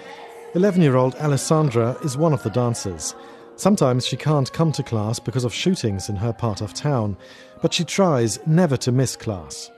11 0.54 0.82
year 0.82 0.96
old 0.96 1.14
Alessandra 1.14 1.96
is 2.04 2.18
one 2.18 2.34
of 2.34 2.42
the 2.42 2.50
dancers. 2.50 3.14
Sometimes 3.56 4.06
she 4.06 4.18
can't 4.18 4.52
come 4.52 4.72
to 4.72 4.82
class 4.82 5.18
because 5.18 5.44
of 5.44 5.54
shootings 5.54 6.10
in 6.10 6.16
her 6.16 6.34
part 6.34 6.60
of 6.60 6.74
town, 6.74 7.16
but 7.62 7.72
she 7.72 7.82
tries 7.82 8.38
never 8.46 8.76
to 8.76 8.92
miss 8.92 9.16
class. 9.16 9.70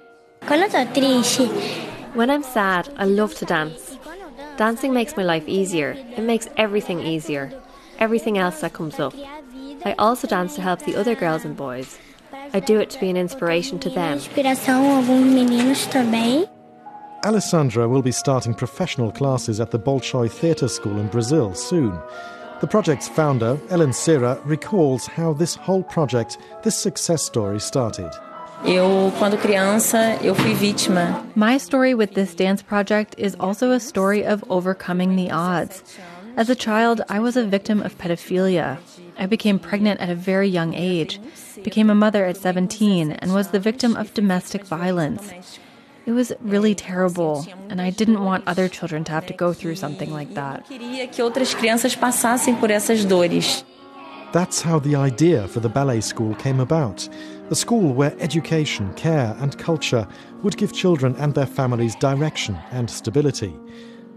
When 2.15 2.31
I'm 2.31 2.43
sad, 2.43 2.93
I 2.97 3.05
love 3.05 3.37
to 3.37 3.45
dance. 3.45 3.97
Dancing 4.57 4.93
makes 4.93 5.17
my 5.17 5.23
life 5.23 5.47
easier. 5.47 5.93
It 6.17 6.23
makes 6.25 6.49
everything 6.57 6.99
easier. 6.99 7.53
Everything 8.01 8.39
else 8.39 8.61
that 8.63 8.73
comes 8.73 8.99
up. 8.99 9.15
I 9.85 9.95
also 9.99 10.27
dance 10.27 10.55
to 10.55 10.63
help 10.63 10.81
the 10.81 10.97
other 10.97 11.15
girls 11.15 11.45
and 11.45 11.57
boys. 11.57 11.99
I 12.53 12.61
do 12.61 12.81
it 12.81 12.91
to 12.91 13.01
be 13.01 13.11
an 13.11 13.17
inspiration 13.17 13.79
to 13.81 13.91
them. 13.91 14.21
Alessandra 17.25 17.89
will 17.89 18.03
be 18.03 18.13
starting 18.13 18.55
professional 18.55 19.11
classes 19.11 19.61
at 19.61 19.71
the 19.71 19.79
Bolshoi 19.79 20.31
Theatre 20.31 20.69
School 20.69 20.99
in 20.99 21.09
Brazil 21.09 21.55
soon. 21.55 21.99
The 22.61 22.67
project's 22.67 23.09
founder, 23.09 23.59
Ellen 23.71 23.93
Serra, 23.93 24.41
recalls 24.45 25.07
how 25.07 25.33
this 25.33 25.55
whole 25.55 25.83
project, 25.83 26.39
this 26.63 26.77
success 26.77 27.23
story, 27.23 27.61
started. 27.61 28.11
Eu, 28.65 29.11
quando 29.19 29.37
criança, 29.37 30.19
eu 30.23 30.35
fui 30.35 30.55
vítima. 30.55 31.23
My 31.35 31.59
story 31.59 31.93
with 31.93 32.15
this 32.15 32.35
dance 32.35 32.63
project 32.63 33.15
is 33.19 33.37
also 33.39 33.73
a 33.73 33.81
story 33.81 34.25
of 34.25 34.43
overcoming 34.49 35.17
the 35.17 35.31
odds. 35.31 35.83
As 36.37 36.49
a 36.49 36.55
child, 36.55 37.03
I 37.09 37.19
was 37.21 37.37
a 37.37 37.45
victim 37.45 37.83
of 37.83 37.99
pedophilia. 37.99 38.79
I 39.19 39.27
became 39.27 39.59
pregnant 39.59 40.01
at 40.01 40.11
a 40.11 40.15
very 40.15 40.49
young 40.49 40.75
age, 40.75 41.21
became 41.63 41.91
a 41.91 41.95
mother 41.95 42.25
at 42.25 42.37
17, 42.37 43.13
and 43.13 43.35
was 43.35 43.49
the 43.49 43.61
victim 43.61 43.97
of 43.97 44.13
domestic 44.15 44.65
violence. 44.65 45.33
It 46.07 46.13
was 46.13 46.33
really 46.41 46.75
terrible, 46.75 47.47
and 47.71 47.81
I 47.81 47.91
didn't 47.91 48.23
want 48.23 48.45
other 48.47 48.69
children 48.69 49.05
to 49.05 49.13
have 49.13 49.27
to 49.27 49.33
go 49.33 49.53
through 49.55 49.77
something 49.77 50.13
like 50.13 50.35
that. 50.35 50.67
Queria 50.69 51.07
que 51.07 51.23
outras 51.23 51.55
crianças 51.55 51.97
passassem 51.97 52.59
por 52.61 52.71
essas 52.71 53.05
dores. 53.05 53.65
That's 54.33 54.61
how 54.61 54.81
the 54.81 54.97
idea 54.97 55.47
for 55.49 55.61
the 55.61 55.69
ballet 55.69 56.01
school 56.01 56.35
came 56.35 56.61
about. 56.61 57.09
A 57.51 57.55
school 57.55 57.95
where 57.95 58.15
education, 58.19 58.93
care, 58.95 59.37
and 59.39 59.57
culture 59.59 60.07
would 60.43 60.57
give 60.57 60.73
children 60.73 61.15
and 61.19 61.33
their 61.35 61.47
families 61.47 61.95
direction 61.95 62.59
and 62.73 62.91
stability. 62.91 63.55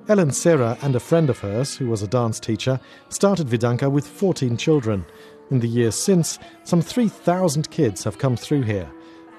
Ellen 0.10 0.32
Serra 0.32 0.78
and 0.84 0.96
a 0.96 1.02
friend 1.02 1.30
of 1.30 1.40
hers, 1.40 1.76
who 1.76 1.88
was 1.88 2.02
a 2.02 2.08
dance 2.08 2.40
teacher, 2.40 2.80
started 3.10 3.48
Vidanka 3.48 3.92
with 3.92 4.08
14 4.08 4.56
children. 4.56 5.06
In 5.52 5.60
the 5.60 5.68
years 5.68 5.96
since, 5.96 6.40
some 6.64 6.82
3,000 6.82 7.70
kids 7.72 8.06
have 8.06 8.18
come 8.18 8.38
through 8.38 8.62
here. 8.62 8.90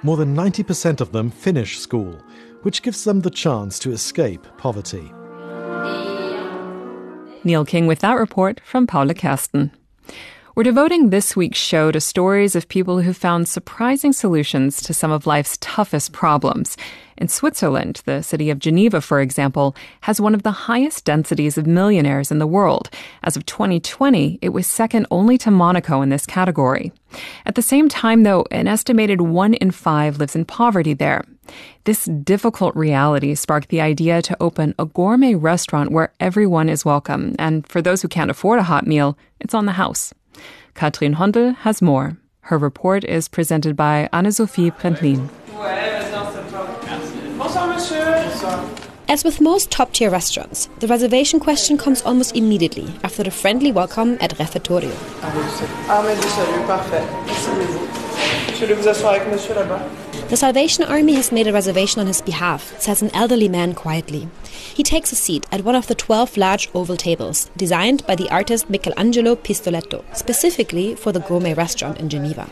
More 0.03 0.19
than 0.19 0.37
90% 0.37 1.01
of 1.01 1.11
them 1.11 1.31
finish 1.31 1.79
school, 1.79 2.21
which 2.63 2.83
gives 2.83 3.05
them 3.05 3.23
the 3.23 3.31
chance 3.31 3.79
to 3.79 3.93
escape 3.93 4.47
poverty. 4.59 5.11
Neil 7.45 7.65
King 7.65 7.87
with 7.87 8.01
that 8.01 8.19
report 8.19 8.61
from 8.63 8.87
Paula 8.87 9.15
Kersten. 9.15 9.71
We're 10.59 10.65
devoting 10.65 11.11
this 11.11 11.37
week's 11.37 11.57
show 11.57 11.93
to 11.93 12.01
stories 12.01 12.57
of 12.57 12.67
people 12.67 13.01
who 13.01 13.13
found 13.13 13.47
surprising 13.47 14.13
solutions 14.13 14.83
to 14.83 14.93
some 14.93 15.13
of 15.13 15.25
life's 15.25 15.57
toughest 15.59 16.11
problems. 16.11 16.77
In 17.17 17.29
Switzerland, 17.29 18.03
the 18.07 18.23
city 18.23 18.51
of 18.51 18.59
Geneva, 18.59 19.01
for 19.01 19.21
example, 19.21 19.77
has 20.01 20.21
one 20.21 20.35
of 20.35 20.43
the 20.43 20.67
highest 20.67 21.05
densities 21.05 21.59
of 21.59 21.69
millionaires 21.69 22.33
in 22.33 22.41
the 22.41 22.47
world. 22.49 22.91
As 23.23 23.37
of 23.37 23.47
2020, 23.47 24.41
it 24.43 24.49
was 24.49 24.67
second 24.67 25.07
only 25.13 25.39
to 25.39 25.53
Monaco 25.53 26.03
in 26.03 26.09
this 26.09 26.27
category. 26.27 26.91
At 27.47 27.55
the 27.55 27.63
same 27.63 27.89
time, 27.89 28.25
though, 28.25 28.45
an 28.51 28.67
estimated 28.67 29.21
one 29.21 29.55
in 29.55 29.71
five 29.71 30.19
lives 30.19 30.35
in 30.35 30.45
poverty 30.45 30.93
there. 30.93 31.23
This 31.85 32.07
difficult 32.07 32.75
reality 32.75 33.37
sparked 33.37 33.69
the 33.69 33.81
idea 33.81 34.23
to 34.23 34.37
open 34.41 34.75
a 34.77 34.87
gourmet 34.87 35.37
restaurant 35.37 35.93
where 35.93 36.13
everyone 36.19 36.69
is 36.69 36.85
welcome, 36.85 37.37
and 37.39 37.65
for 37.69 37.81
those 37.81 38.03
who 38.03 38.09
can't 38.09 38.33
afford 38.33 38.59
a 38.59 38.65
hot 38.65 38.89
meal, 38.89 39.17
it's 39.39 39.55
on 39.55 39.65
the 39.65 39.73
house. 39.79 40.13
Katrin 40.75 41.15
Hondel 41.15 41.53
has 41.53 41.83
more. 41.83 42.17
Her 42.43 42.59
report 42.59 43.05
is 43.05 43.29
presented 43.29 43.77
by 43.77 44.09
Anne-Sophie 44.13 44.71
Brändlin. 44.71 45.29
As 49.11 49.25
with 49.25 49.41
most 49.41 49.71
top 49.71 49.93
tier 49.93 50.11
restaurants, 50.11 50.69
the 50.81 50.87
reservation 50.87 51.41
question 51.41 51.79
comes 51.79 52.03
almost 52.03 52.37
immediately 52.37 52.93
after 53.03 53.23
the 53.23 53.31
friendly 53.31 53.73
welcome 53.73 54.19
at 54.21 54.37
Refettorio. 54.37 54.93
The 60.29 60.37
Salvation 60.37 60.85
Army 60.85 61.15
has 61.15 61.31
made 61.33 61.47
a 61.47 61.53
reservation 61.53 62.01
on 62.01 62.07
his 62.07 62.23
behalf, 62.23 62.79
says 62.81 63.03
an 63.03 63.11
elderly 63.15 63.49
man 63.49 63.75
quietly. 63.75 64.29
He 64.75 64.83
takes 64.83 65.13
a 65.13 65.17
seat 65.17 65.47
at 65.53 65.65
one 65.65 65.75
of 65.75 65.87
the 65.87 65.95
12 65.95 66.37
large 66.37 66.69
oval 66.75 66.97
tables, 66.97 67.51
designed 67.57 68.07
by 68.07 68.15
the 68.15 68.31
artist 68.31 68.69
Michelangelo 68.69 69.37
Pistoletto, 69.37 70.05
specifically 70.15 70.95
for 70.95 71.13
the 71.13 71.21
gourmet 71.21 71.55
restaurant 71.55 71.99
in 71.99 72.09
Geneva. 72.09 72.49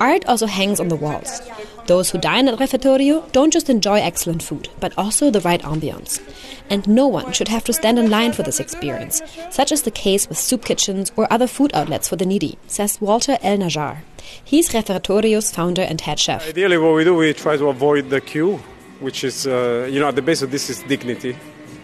Art 0.00 0.24
also 0.26 0.46
hangs 0.46 0.80
on 0.80 0.88
the 0.88 0.96
walls. 0.96 1.40
Those 1.88 2.10
who 2.10 2.18
dine 2.18 2.48
at 2.48 2.58
Refettorio 2.58 3.32
don't 3.32 3.50
just 3.50 3.70
enjoy 3.70 4.00
excellent 4.00 4.42
food, 4.42 4.68
but 4.78 4.92
also 4.98 5.30
the 5.30 5.40
right 5.40 5.62
ambiance. 5.62 6.20
And 6.68 6.86
no 6.86 7.06
one 7.06 7.32
should 7.32 7.48
have 7.48 7.64
to 7.64 7.72
stand 7.72 7.98
in 7.98 8.10
line 8.10 8.34
for 8.34 8.42
this 8.42 8.60
experience, 8.60 9.22
such 9.50 9.72
is 9.72 9.82
the 9.82 9.90
case 9.90 10.28
with 10.28 10.36
soup 10.36 10.66
kitchens 10.66 11.10
or 11.16 11.26
other 11.32 11.46
food 11.46 11.70
outlets 11.72 12.06
for 12.06 12.16
the 12.16 12.26
needy, 12.26 12.58
says 12.66 13.00
Walter 13.00 13.38
El 13.40 13.56
Najar. 13.56 14.02
He's 14.44 14.68
Refettorio's 14.68 15.50
founder 15.50 15.80
and 15.80 15.98
head 16.02 16.18
chef. 16.20 16.46
Ideally, 16.46 16.76
what 16.76 16.94
we 16.94 17.04
do, 17.04 17.14
we 17.14 17.32
try 17.32 17.56
to 17.56 17.68
avoid 17.68 18.10
the 18.10 18.20
queue, 18.20 18.58
which 19.00 19.24
is, 19.24 19.46
uh, 19.46 19.88
you 19.90 19.98
know, 19.98 20.08
at 20.08 20.14
the 20.14 20.20
base 20.20 20.42
of 20.42 20.50
this 20.50 20.68
is 20.68 20.82
dignity. 20.82 21.34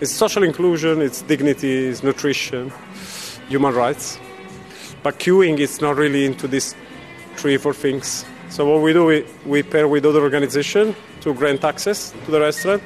It's 0.03 0.13
social 0.13 0.43
inclusion, 0.43 1.01
it's 1.01 1.23
dignity, 1.23 1.87
it's 1.87 2.03
nutrition, 2.03 2.71
human 3.49 3.73
rights. 3.73 4.19
But 5.03 5.19
queuing 5.19 5.61
is 5.61 5.81
not 5.81 5.97
really 5.97 6.27
into 6.27 6.47
these 6.47 6.75
three, 7.37 7.57
four 7.57 7.73
things. 7.73 8.27
So 8.55 8.65
what 8.65 8.83
we 8.83 8.93
do, 8.93 9.05
we, 9.05 9.27
we 9.45 9.65
pair 9.65 9.89
with 9.89 10.07
other 10.07 10.23
organizations 10.23 10.95
to 11.23 11.35
grant 11.35 11.65
access 11.65 12.13
to 12.25 12.31
the 12.31 12.39
restaurant, 12.39 12.85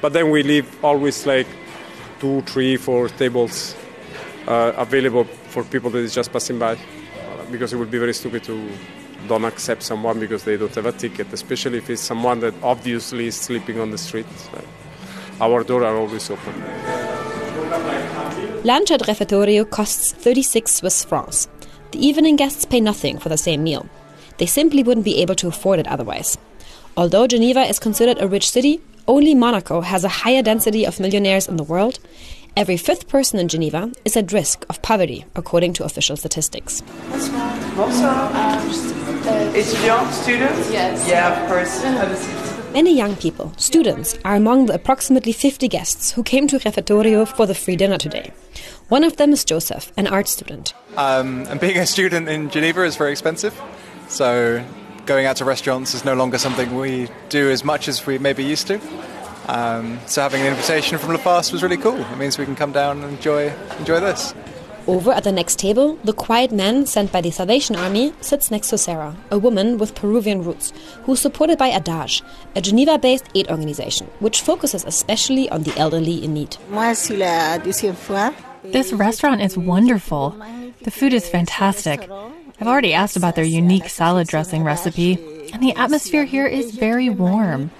but 0.00 0.14
then 0.14 0.30
we 0.30 0.42
leave 0.42 0.82
always 0.82 1.26
like 1.26 1.46
two, 2.20 2.40
three, 2.46 2.78
four 2.78 3.10
tables 3.10 3.76
uh, 4.48 4.72
available 4.78 5.24
for 5.24 5.62
people 5.62 5.90
that 5.90 5.98
is 5.98 6.14
just 6.14 6.32
passing 6.32 6.58
by, 6.58 6.78
because 7.50 7.74
it 7.74 7.76
would 7.76 7.90
be 7.90 7.98
very 7.98 8.14
stupid 8.14 8.44
to 8.44 8.66
don't 9.28 9.44
accept 9.44 9.82
someone 9.82 10.18
because 10.18 10.44
they 10.44 10.56
don't 10.56 10.74
have 10.74 10.86
a 10.86 10.92
ticket, 10.92 11.30
especially 11.34 11.76
if 11.76 11.90
it's 11.90 12.00
someone 12.00 12.40
that 12.40 12.54
obviously 12.62 13.26
is 13.26 13.36
sleeping 13.36 13.78
on 13.78 13.90
the 13.90 13.98
street. 13.98 14.24
Our 15.38 15.64
doors 15.64 15.84
are 15.84 15.96
always 15.98 16.30
open. 16.30 16.54
Lunch 18.64 18.90
at 18.90 19.00
Refettorio 19.00 19.68
costs 19.68 20.12
36 20.12 20.76
Swiss 20.76 21.04
francs. 21.04 21.46
The 21.90 22.06
evening 22.06 22.36
guests 22.36 22.64
pay 22.64 22.80
nothing 22.80 23.18
for 23.18 23.28
the 23.28 23.36
same 23.36 23.62
meal. 23.64 23.86
They 24.40 24.46
simply 24.46 24.82
wouldn't 24.82 25.04
be 25.04 25.20
able 25.20 25.34
to 25.34 25.48
afford 25.48 25.80
it 25.80 25.86
otherwise. 25.86 26.38
Although 26.96 27.26
Geneva 27.26 27.60
is 27.60 27.78
considered 27.78 28.16
a 28.18 28.26
rich 28.26 28.50
city, 28.50 28.80
only 29.06 29.34
Monaco 29.34 29.82
has 29.82 30.02
a 30.02 30.08
higher 30.08 30.40
density 30.40 30.86
of 30.86 30.98
millionaires 30.98 31.46
in 31.46 31.58
the 31.58 31.62
world. 31.62 31.98
Every 32.56 32.78
fifth 32.78 33.06
person 33.06 33.38
in 33.38 33.48
Geneva 33.48 33.92
is 34.06 34.16
at 34.16 34.32
risk 34.32 34.64
of 34.70 34.80
poverty, 34.80 35.26
according 35.36 35.74
to 35.74 35.84
official 35.84 36.16
statistics. 36.16 36.80
Étudiants, 39.52 40.12
students? 40.12 40.72
Yes. 40.72 41.06
Yeah, 41.06 41.42
of 41.42 41.46
course. 41.46 41.84
Many 42.72 42.96
young 42.96 43.16
people, 43.16 43.52
students, 43.58 44.18
are 44.24 44.36
among 44.36 44.66
the 44.66 44.74
approximately 44.74 45.32
50 45.32 45.68
guests 45.68 46.12
who 46.12 46.22
came 46.22 46.46
to 46.48 46.58
Refettorio 46.58 47.28
for 47.28 47.44
the 47.44 47.54
free 47.54 47.76
dinner 47.76 47.98
today. 47.98 48.32
One 48.88 49.04
of 49.04 49.16
them 49.18 49.34
is 49.34 49.44
Joseph, 49.44 49.92
an 49.98 50.06
art 50.06 50.28
student. 50.28 50.72
Um, 50.96 51.46
and 51.48 51.60
being 51.60 51.76
a 51.76 51.86
student 51.86 52.28
in 52.28 52.48
Geneva 52.48 52.84
is 52.84 52.96
very 52.96 53.12
expensive, 53.12 53.60
so 54.10 54.64
going 55.06 55.26
out 55.26 55.36
to 55.36 55.44
restaurants 55.44 55.94
is 55.94 56.04
no 56.04 56.14
longer 56.14 56.38
something 56.38 56.74
we 56.76 57.08
do 57.28 57.50
as 57.50 57.64
much 57.64 57.88
as 57.88 58.04
we 58.06 58.18
maybe 58.18 58.44
used 58.44 58.66
to. 58.66 58.80
Um, 59.48 59.98
so 60.06 60.22
having 60.22 60.42
an 60.42 60.48
invitation 60.48 60.98
from 60.98 61.16
LaFast 61.16 61.52
was 61.52 61.62
really 61.62 61.76
cool. 61.76 61.96
It 61.96 62.18
means 62.18 62.38
we 62.38 62.44
can 62.44 62.54
come 62.54 62.72
down 62.72 63.02
and 63.02 63.16
enjoy 63.16 63.52
enjoy 63.78 64.00
this. 64.00 64.34
Over 64.86 65.12
at 65.12 65.24
the 65.24 65.32
next 65.32 65.58
table, 65.58 65.96
the 66.04 66.12
quiet 66.12 66.52
man 66.52 66.86
sent 66.86 67.12
by 67.12 67.20
the 67.20 67.30
Salvation 67.30 67.76
Army 67.76 68.12
sits 68.20 68.50
next 68.50 68.70
to 68.70 68.78
Sarah, 68.78 69.14
a 69.30 69.38
woman 69.38 69.78
with 69.78 69.94
Peruvian 69.94 70.42
roots, 70.42 70.72
who's 71.04 71.20
supported 71.20 71.58
by 71.58 71.68
Adage, 71.70 72.22
a 72.56 72.60
Geneva 72.60 72.98
based 72.98 73.26
aid 73.34 73.50
organization, 73.50 74.06
which 74.20 74.40
focuses 74.40 74.84
especially 74.84 75.48
on 75.50 75.62
the 75.62 75.76
elderly 75.76 76.24
in 76.24 76.34
need. 76.34 76.56
This 78.64 78.92
restaurant 78.92 79.42
is 79.42 79.56
wonderful. 79.56 80.36
The 80.82 80.90
food 80.90 81.12
is 81.12 81.28
fantastic. 81.28 82.08
I've 82.60 82.66
already 82.66 82.92
asked 82.92 83.16
about 83.16 83.36
their 83.36 83.44
unique 83.44 83.88
salad 83.88 84.28
dressing 84.28 84.62
recipe, 84.64 85.18
and 85.50 85.62
the 85.62 85.74
atmosphere 85.76 86.26
here 86.26 86.46
is 86.46 86.72
very 86.72 87.08
warm. 87.08 87.70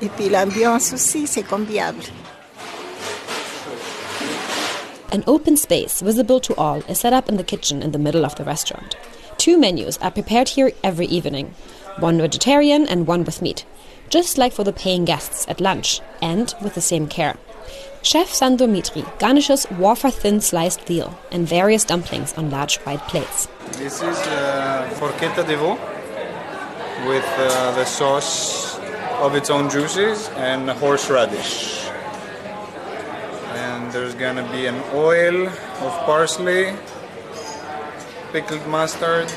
An 5.13 5.23
open 5.27 5.59
space 5.59 6.01
visible 6.01 6.41
to 6.41 6.55
all 6.57 6.77
is 6.89 6.99
set 6.99 7.13
up 7.13 7.29
in 7.29 7.37
the 7.37 7.45
kitchen 7.45 7.83
in 7.83 7.93
the 7.93 7.99
middle 7.99 8.25
of 8.25 8.37
the 8.37 8.45
restaurant. 8.45 8.97
Two 9.37 9.59
menus 9.59 9.99
are 9.99 10.11
prepared 10.11 10.49
here 10.49 10.73
every 10.83 11.07
evening 11.07 11.55
one 11.99 12.17
vegetarian 12.17 12.89
and 12.89 13.07
one 13.07 13.25
with 13.25 13.43
meat, 13.43 13.67
just 14.09 14.39
like 14.39 14.55
for 14.55 14.65
the 14.65 14.73
paying 14.73 15.05
guests 15.05 15.45
at 15.49 15.61
lunch, 15.61 16.01
and 16.23 16.55
with 16.63 16.75
the 16.75 16.81
same 16.81 17.07
care. 17.07 17.37
Chef 18.03 18.33
Sandro 18.33 18.67
Mitri 18.67 19.05
garnishes 19.19 19.71
wafer 19.73 20.11
thin 20.11 20.41
sliced 20.41 20.81
veal 20.87 21.19
and 21.31 21.47
various 21.47 21.85
dumplings 21.85 22.33
on 22.39 22.51
large 22.51 22.79
white 22.79 23.01
plates. 23.09 23.47
This 23.73 24.03
is 24.03 24.19
uh, 24.19 24.89
forchetta 24.95 25.47
de 25.47 25.57
veau 25.57 25.79
with 27.07 27.25
uh, 27.39 27.73
the 27.75 27.85
sauce 27.85 28.79
of 29.21 29.35
its 29.35 29.51
own 29.51 29.69
juices 29.69 30.29
and 30.37 30.71
horseradish. 30.71 31.85
And 33.55 33.93
there's 33.93 34.15
gonna 34.15 34.51
be 34.51 34.67
an 34.67 34.81
oil 34.95 35.49
of 35.49 35.93
parsley, 36.07 36.75
pickled 38.33 38.67
mustard, 38.67 39.31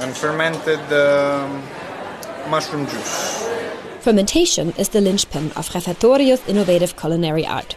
and 0.00 0.14
fermented 0.14 0.80
um, 0.92 1.62
mushroom 2.50 2.86
juice. 2.86 3.47
Fermentation 4.08 4.72
is 4.78 4.88
the 4.88 5.02
linchpin 5.02 5.52
of 5.52 5.68
Refettorio's 5.74 6.40
innovative 6.48 6.96
culinary 6.96 7.46
art. 7.46 7.76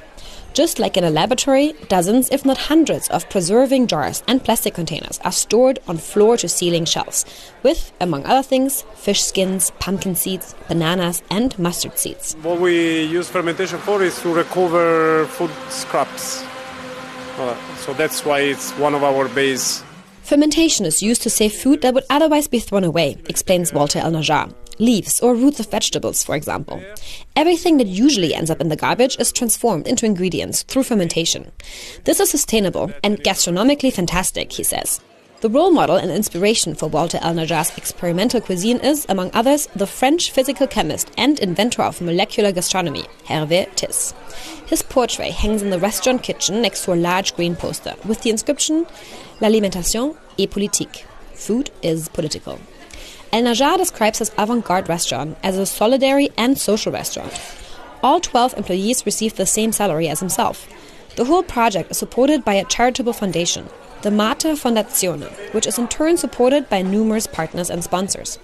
Just 0.54 0.80
like 0.80 0.96
in 0.96 1.04
a 1.04 1.10
laboratory, 1.10 1.74
dozens, 1.90 2.30
if 2.30 2.46
not 2.46 2.58
hundreds, 2.58 3.10
of 3.10 3.30
preserving 3.30 3.88
jars 3.88 4.24
and 4.30 4.42
plastic 4.42 4.74
containers 4.74 5.20
are 5.26 5.32
stored 5.34 5.80
on 5.90 5.98
floor 5.98 6.38
to 6.38 6.48
ceiling 6.48 6.86
shelves, 6.86 7.26
with, 7.64 7.92
among 8.00 8.26
other 8.26 8.44
things, 8.44 8.84
fish 8.96 9.22
skins, 9.22 9.74
pumpkin 9.82 10.16
seeds, 10.16 10.56
bananas, 10.70 11.22
and 11.30 11.60
mustard 11.60 11.98
seeds. 11.98 12.36
What 12.44 12.62
we 12.62 13.04
use 13.04 13.28
fermentation 13.28 13.80
for 13.80 14.02
is 14.02 14.18
to 14.22 14.34
recover 14.34 15.26
food 15.26 15.52
scraps. 15.68 16.46
Uh, 17.38 17.58
so 17.76 17.92
that's 17.94 18.24
why 18.24 18.40
it's 18.40 18.72
one 18.78 18.96
of 18.96 19.04
our 19.04 19.28
base. 19.28 19.84
Fermentation 20.24 20.86
is 20.86 21.04
used 21.04 21.24
to 21.24 21.30
save 21.30 21.52
food 21.52 21.82
that 21.82 21.94
would 21.94 22.06
otherwise 22.10 22.48
be 22.48 22.60
thrown 22.60 22.86
away, 22.86 23.18
explains 23.28 23.74
Walter 23.74 24.00
El 24.00 24.14
Najjar 24.14 24.61
leaves 24.82 25.22
or 25.22 25.36
roots 25.36 25.60
of 25.60 25.70
vegetables, 25.70 26.24
for 26.24 26.36
example. 26.36 26.84
Everything 27.36 27.78
that 27.78 27.88
usually 27.88 28.34
ends 28.34 28.50
up 28.50 28.60
in 28.60 28.70
the 28.70 28.76
garbage 28.76 29.18
is 29.20 29.32
transformed 29.32 29.88
into 29.88 30.06
ingredients 30.06 30.64
through 30.64 30.84
fermentation. 30.84 31.52
This 32.04 32.20
is 32.20 32.30
sustainable 32.32 32.92
and 33.04 33.24
gastronomically 33.24 33.94
fantastic, 33.94 34.52
he 34.52 34.64
says. 34.64 35.00
The 35.42 35.50
role 35.50 35.72
model 35.72 35.96
and 35.96 36.12
inspiration 36.12 36.76
for 36.76 36.88
Walter 36.88 37.18
El 37.22 37.34
Najjar's 37.34 37.76
experimental 37.76 38.42
cuisine 38.42 38.78
is, 38.78 39.08
among 39.10 39.32
others, 39.34 39.68
the 39.76 39.88
French 39.88 40.30
physical 40.30 40.68
chemist 40.68 41.10
and 41.18 41.40
inventor 41.40 41.82
of 41.82 42.00
molecular 42.00 42.52
gastronomy, 42.52 43.06
Hervé 43.26 43.76
This. 43.76 44.14
His 44.68 44.84
portrait 44.84 45.32
hangs 45.32 45.64
in 45.64 45.72
the 45.72 45.80
restaurant 45.80 46.22
kitchen 46.22 46.62
next 46.62 46.86
to 46.86 46.94
a 46.94 46.96
large 46.96 47.36
green 47.36 47.56
poster 47.56 47.96
with 48.06 48.22
the 48.22 48.30
inscription 48.30 48.86
L'alimentation 49.40 50.16
est 50.38 50.52
politique. 50.52 51.06
Food 51.34 51.72
is 51.82 52.08
political. 52.10 52.60
El 53.34 53.44
Najjar 53.44 53.78
describes 53.78 54.20
his 54.20 54.32
avant 54.38 54.66
garde 54.66 54.90
restaurant 54.90 55.38
as 55.42 55.58
a 55.58 55.62
solidary 55.62 56.34
and 56.38 56.58
social 56.58 56.92
restaurant. 56.92 57.32
All 58.04 58.20
12 58.20 58.58
employees 58.58 59.06
receive 59.06 59.36
the 59.36 59.46
same 59.46 59.72
salary 59.72 60.10
as 60.10 60.20
himself. 60.20 60.68
The 61.16 61.24
whole 61.24 61.44
project 61.44 61.92
is 61.92 61.98
supported 61.98 62.44
by 62.44 62.56
a 62.56 62.66
charitable 62.66 63.14
foundation, 63.14 63.70
the 64.02 64.12
Mater 64.12 64.54
Fondazione, 64.54 65.30
which 65.54 65.66
is 65.66 65.78
in 65.78 65.88
turn 65.88 66.18
supported 66.18 66.68
by 66.68 66.82
numerous 66.82 67.26
partners 67.26 67.70
and 67.70 67.82
sponsors. 67.82 68.38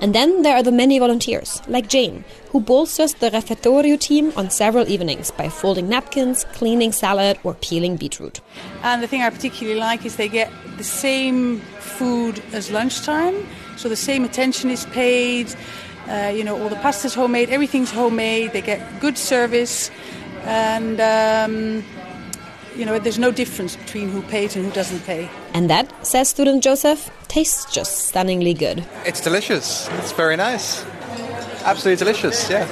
And 0.00 0.14
then 0.14 0.42
there 0.42 0.54
are 0.54 0.62
the 0.62 0.70
many 0.70 1.00
volunteers, 1.00 1.60
like 1.66 1.88
Jane, 1.88 2.24
who 2.50 2.60
bolsters 2.60 3.14
the 3.14 3.30
refettorio 3.30 3.98
team 3.98 4.32
on 4.36 4.50
several 4.50 4.88
evenings 4.88 5.32
by 5.32 5.48
folding 5.48 5.88
napkins, 5.88 6.44
cleaning 6.52 6.92
salad, 6.92 7.40
or 7.42 7.54
peeling 7.54 7.96
beetroot. 7.96 8.40
And 8.84 9.02
the 9.02 9.08
thing 9.08 9.22
I 9.22 9.30
particularly 9.30 9.80
like 9.80 10.06
is 10.06 10.14
they 10.14 10.28
get 10.28 10.52
the 10.76 10.84
same 10.84 11.58
food 11.80 12.40
as 12.52 12.70
lunchtime 12.70 13.46
so 13.78 13.88
the 13.88 13.96
same 13.96 14.24
attention 14.24 14.70
is 14.70 14.84
paid. 14.86 15.54
Uh, 16.08 16.32
you 16.34 16.42
know, 16.42 16.60
all 16.60 16.68
the 16.68 16.76
pasta's 16.76 17.14
homemade, 17.14 17.50
everything's 17.50 17.90
homemade. 17.90 18.52
They 18.52 18.62
get 18.62 18.80
good 19.00 19.16
service, 19.16 19.90
and 20.44 21.00
um, 21.00 21.84
you 22.76 22.84
know, 22.84 22.98
there's 22.98 23.18
no 23.18 23.30
difference 23.30 23.76
between 23.76 24.08
who 24.08 24.22
pays 24.22 24.56
and 24.56 24.64
who 24.64 24.72
doesn't 24.72 25.04
pay. 25.04 25.28
And 25.54 25.68
that, 25.70 26.06
says 26.06 26.28
student 26.28 26.62
Joseph, 26.62 27.10
tastes 27.28 27.72
just 27.72 28.08
stunningly 28.08 28.54
good. 28.54 28.84
It's 29.04 29.20
delicious. 29.20 29.88
It's 29.98 30.12
very 30.12 30.36
nice. 30.36 30.84
Absolutely 31.64 31.96
delicious. 31.96 32.48
Yeah. 32.48 32.66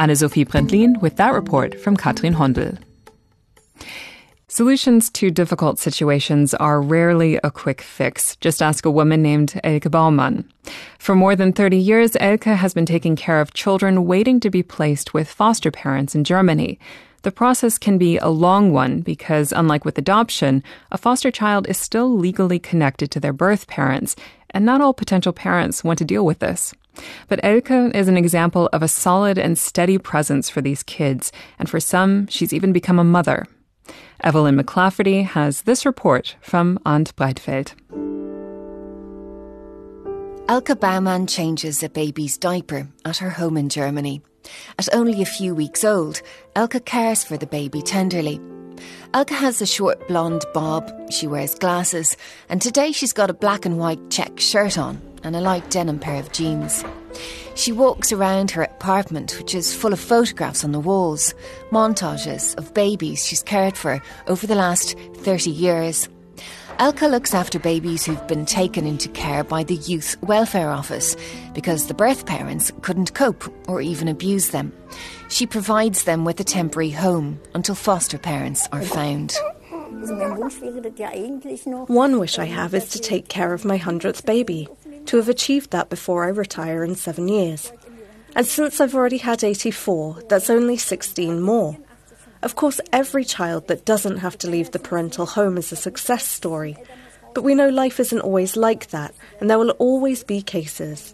Anne-Sophie 0.00 0.46
Brändlin 0.46 0.98
with 1.02 1.16
that 1.16 1.34
report 1.34 1.78
from 1.78 1.94
Katrin 1.94 2.32
Hondel. 2.32 2.78
Solutions 4.48 5.10
to 5.10 5.30
difficult 5.30 5.78
situations 5.78 6.54
are 6.54 6.80
rarely 6.80 7.38
a 7.44 7.50
quick 7.50 7.82
fix. 7.82 8.34
Just 8.36 8.62
ask 8.62 8.86
a 8.86 8.90
woman 8.90 9.20
named 9.22 9.60
Elke 9.62 9.90
Baumann. 9.90 10.50
For 10.98 11.14
more 11.14 11.36
than 11.36 11.52
30 11.52 11.76
years, 11.76 12.16
Elke 12.18 12.44
has 12.44 12.72
been 12.72 12.86
taking 12.86 13.14
care 13.14 13.42
of 13.42 13.52
children 13.52 14.06
waiting 14.06 14.40
to 14.40 14.48
be 14.48 14.62
placed 14.62 15.12
with 15.12 15.30
foster 15.30 15.70
parents 15.70 16.14
in 16.14 16.24
Germany. 16.24 16.78
The 17.20 17.30
process 17.30 17.76
can 17.76 17.98
be 17.98 18.16
a 18.16 18.28
long 18.28 18.72
one 18.72 19.02
because, 19.02 19.52
unlike 19.52 19.84
with 19.84 19.98
adoption, 19.98 20.64
a 20.90 20.96
foster 20.96 21.30
child 21.30 21.68
is 21.68 21.76
still 21.76 22.16
legally 22.16 22.58
connected 22.58 23.10
to 23.10 23.20
their 23.20 23.34
birth 23.34 23.66
parents, 23.66 24.16
and 24.48 24.64
not 24.64 24.80
all 24.80 24.94
potential 24.94 25.34
parents 25.34 25.84
want 25.84 25.98
to 25.98 26.06
deal 26.06 26.24
with 26.24 26.38
this. 26.38 26.72
But 27.28 27.40
Elke 27.42 27.94
is 27.94 28.08
an 28.08 28.16
example 28.16 28.68
of 28.72 28.82
a 28.82 28.88
solid 28.88 29.38
and 29.38 29.58
steady 29.58 29.98
presence 29.98 30.48
for 30.48 30.60
these 30.60 30.82
kids, 30.82 31.32
and 31.58 31.68
for 31.68 31.80
some, 31.80 32.26
she's 32.28 32.52
even 32.52 32.72
become 32.72 32.98
a 32.98 33.04
mother. 33.04 33.46
Evelyn 34.22 34.58
McClafferty 34.58 35.24
has 35.24 35.62
this 35.62 35.86
report 35.86 36.36
from 36.40 36.78
Arndt 36.84 37.14
Breitfeld. 37.16 37.72
Elke 40.48 40.80
Baumann 40.80 41.26
changes 41.26 41.82
a 41.82 41.88
baby's 41.88 42.36
diaper 42.36 42.88
at 43.04 43.18
her 43.18 43.30
home 43.30 43.56
in 43.56 43.68
Germany. 43.68 44.20
At 44.78 44.88
only 44.92 45.22
a 45.22 45.26
few 45.26 45.54
weeks 45.54 45.84
old, 45.84 46.22
Elke 46.56 46.84
cares 46.84 47.22
for 47.22 47.36
the 47.36 47.46
baby 47.46 47.82
tenderly. 47.82 48.40
Elke 49.14 49.30
has 49.30 49.62
a 49.62 49.66
short 49.66 50.08
blonde 50.08 50.44
bob, 50.52 50.90
she 51.10 51.26
wears 51.26 51.54
glasses, 51.54 52.16
and 52.48 52.60
today 52.60 52.92
she's 52.92 53.12
got 53.12 53.30
a 53.30 53.34
black 53.34 53.64
and 53.64 53.78
white 53.78 54.10
check 54.10 54.40
shirt 54.40 54.78
on 54.78 55.00
and 55.22 55.36
a 55.36 55.40
light 55.40 55.68
denim 55.70 55.98
pair 55.98 56.20
of 56.20 56.32
jeans. 56.32 56.84
She 57.54 57.72
walks 57.72 58.12
around 58.12 58.50
her 58.52 58.62
apartment, 58.62 59.36
which 59.38 59.54
is 59.54 59.74
full 59.74 59.92
of 59.92 60.00
photographs 60.00 60.64
on 60.64 60.72
the 60.72 60.80
walls, 60.80 61.34
montages 61.70 62.56
of 62.56 62.72
babies 62.72 63.26
she's 63.26 63.42
cared 63.42 63.76
for 63.76 64.02
over 64.28 64.46
the 64.46 64.54
last 64.54 64.98
30 65.16 65.50
years. 65.50 66.08
Elke 66.78 67.02
looks 67.02 67.34
after 67.34 67.58
babies 67.58 68.06
who've 68.06 68.26
been 68.26 68.46
taken 68.46 68.86
into 68.86 69.10
care 69.10 69.44
by 69.44 69.62
the 69.62 69.74
Youth 69.74 70.16
Welfare 70.22 70.70
Office 70.70 71.14
because 71.52 71.86
the 71.86 71.94
birth 71.94 72.24
parents 72.24 72.72
couldn't 72.80 73.12
cope 73.12 73.44
or 73.68 73.82
even 73.82 74.08
abuse 74.08 74.48
them. 74.48 74.72
She 75.28 75.46
provides 75.46 76.04
them 76.04 76.24
with 76.24 76.40
a 76.40 76.44
temporary 76.44 76.88
home 76.88 77.38
until 77.54 77.74
foster 77.74 78.16
parents 78.16 78.66
are 78.72 78.80
found. 78.80 79.36
One 81.88 82.18
wish 82.18 82.38
I 82.38 82.46
have 82.46 82.72
is 82.72 82.88
to 82.88 82.98
take 82.98 83.28
care 83.28 83.52
of 83.52 83.66
my 83.66 83.76
hundredth 83.76 84.24
baby 84.24 84.66
to 85.10 85.16
have 85.16 85.28
achieved 85.28 85.72
that 85.72 85.90
before 85.90 86.22
I 86.22 86.28
retire 86.28 86.84
in 86.84 86.94
seven 86.94 87.26
years. 87.26 87.72
And 88.36 88.46
since 88.46 88.80
I've 88.80 88.94
already 88.94 89.18
had 89.18 89.42
84, 89.42 90.22
that's 90.28 90.48
only 90.48 90.76
16 90.76 91.40
more. 91.40 91.76
Of 92.42 92.54
course, 92.54 92.80
every 92.92 93.24
child 93.24 93.66
that 93.66 93.84
doesn't 93.84 94.18
have 94.18 94.38
to 94.38 94.48
leave 94.48 94.70
the 94.70 94.78
parental 94.78 95.26
home 95.26 95.58
is 95.58 95.72
a 95.72 95.76
success 95.76 96.24
story. 96.24 96.76
But 97.34 97.42
we 97.42 97.56
know 97.56 97.70
life 97.70 97.98
isn't 97.98 98.20
always 98.20 98.56
like 98.56 98.90
that, 98.90 99.12
and 99.40 99.50
there 99.50 99.58
will 99.58 99.70
always 99.80 100.22
be 100.22 100.42
cases. 100.42 101.12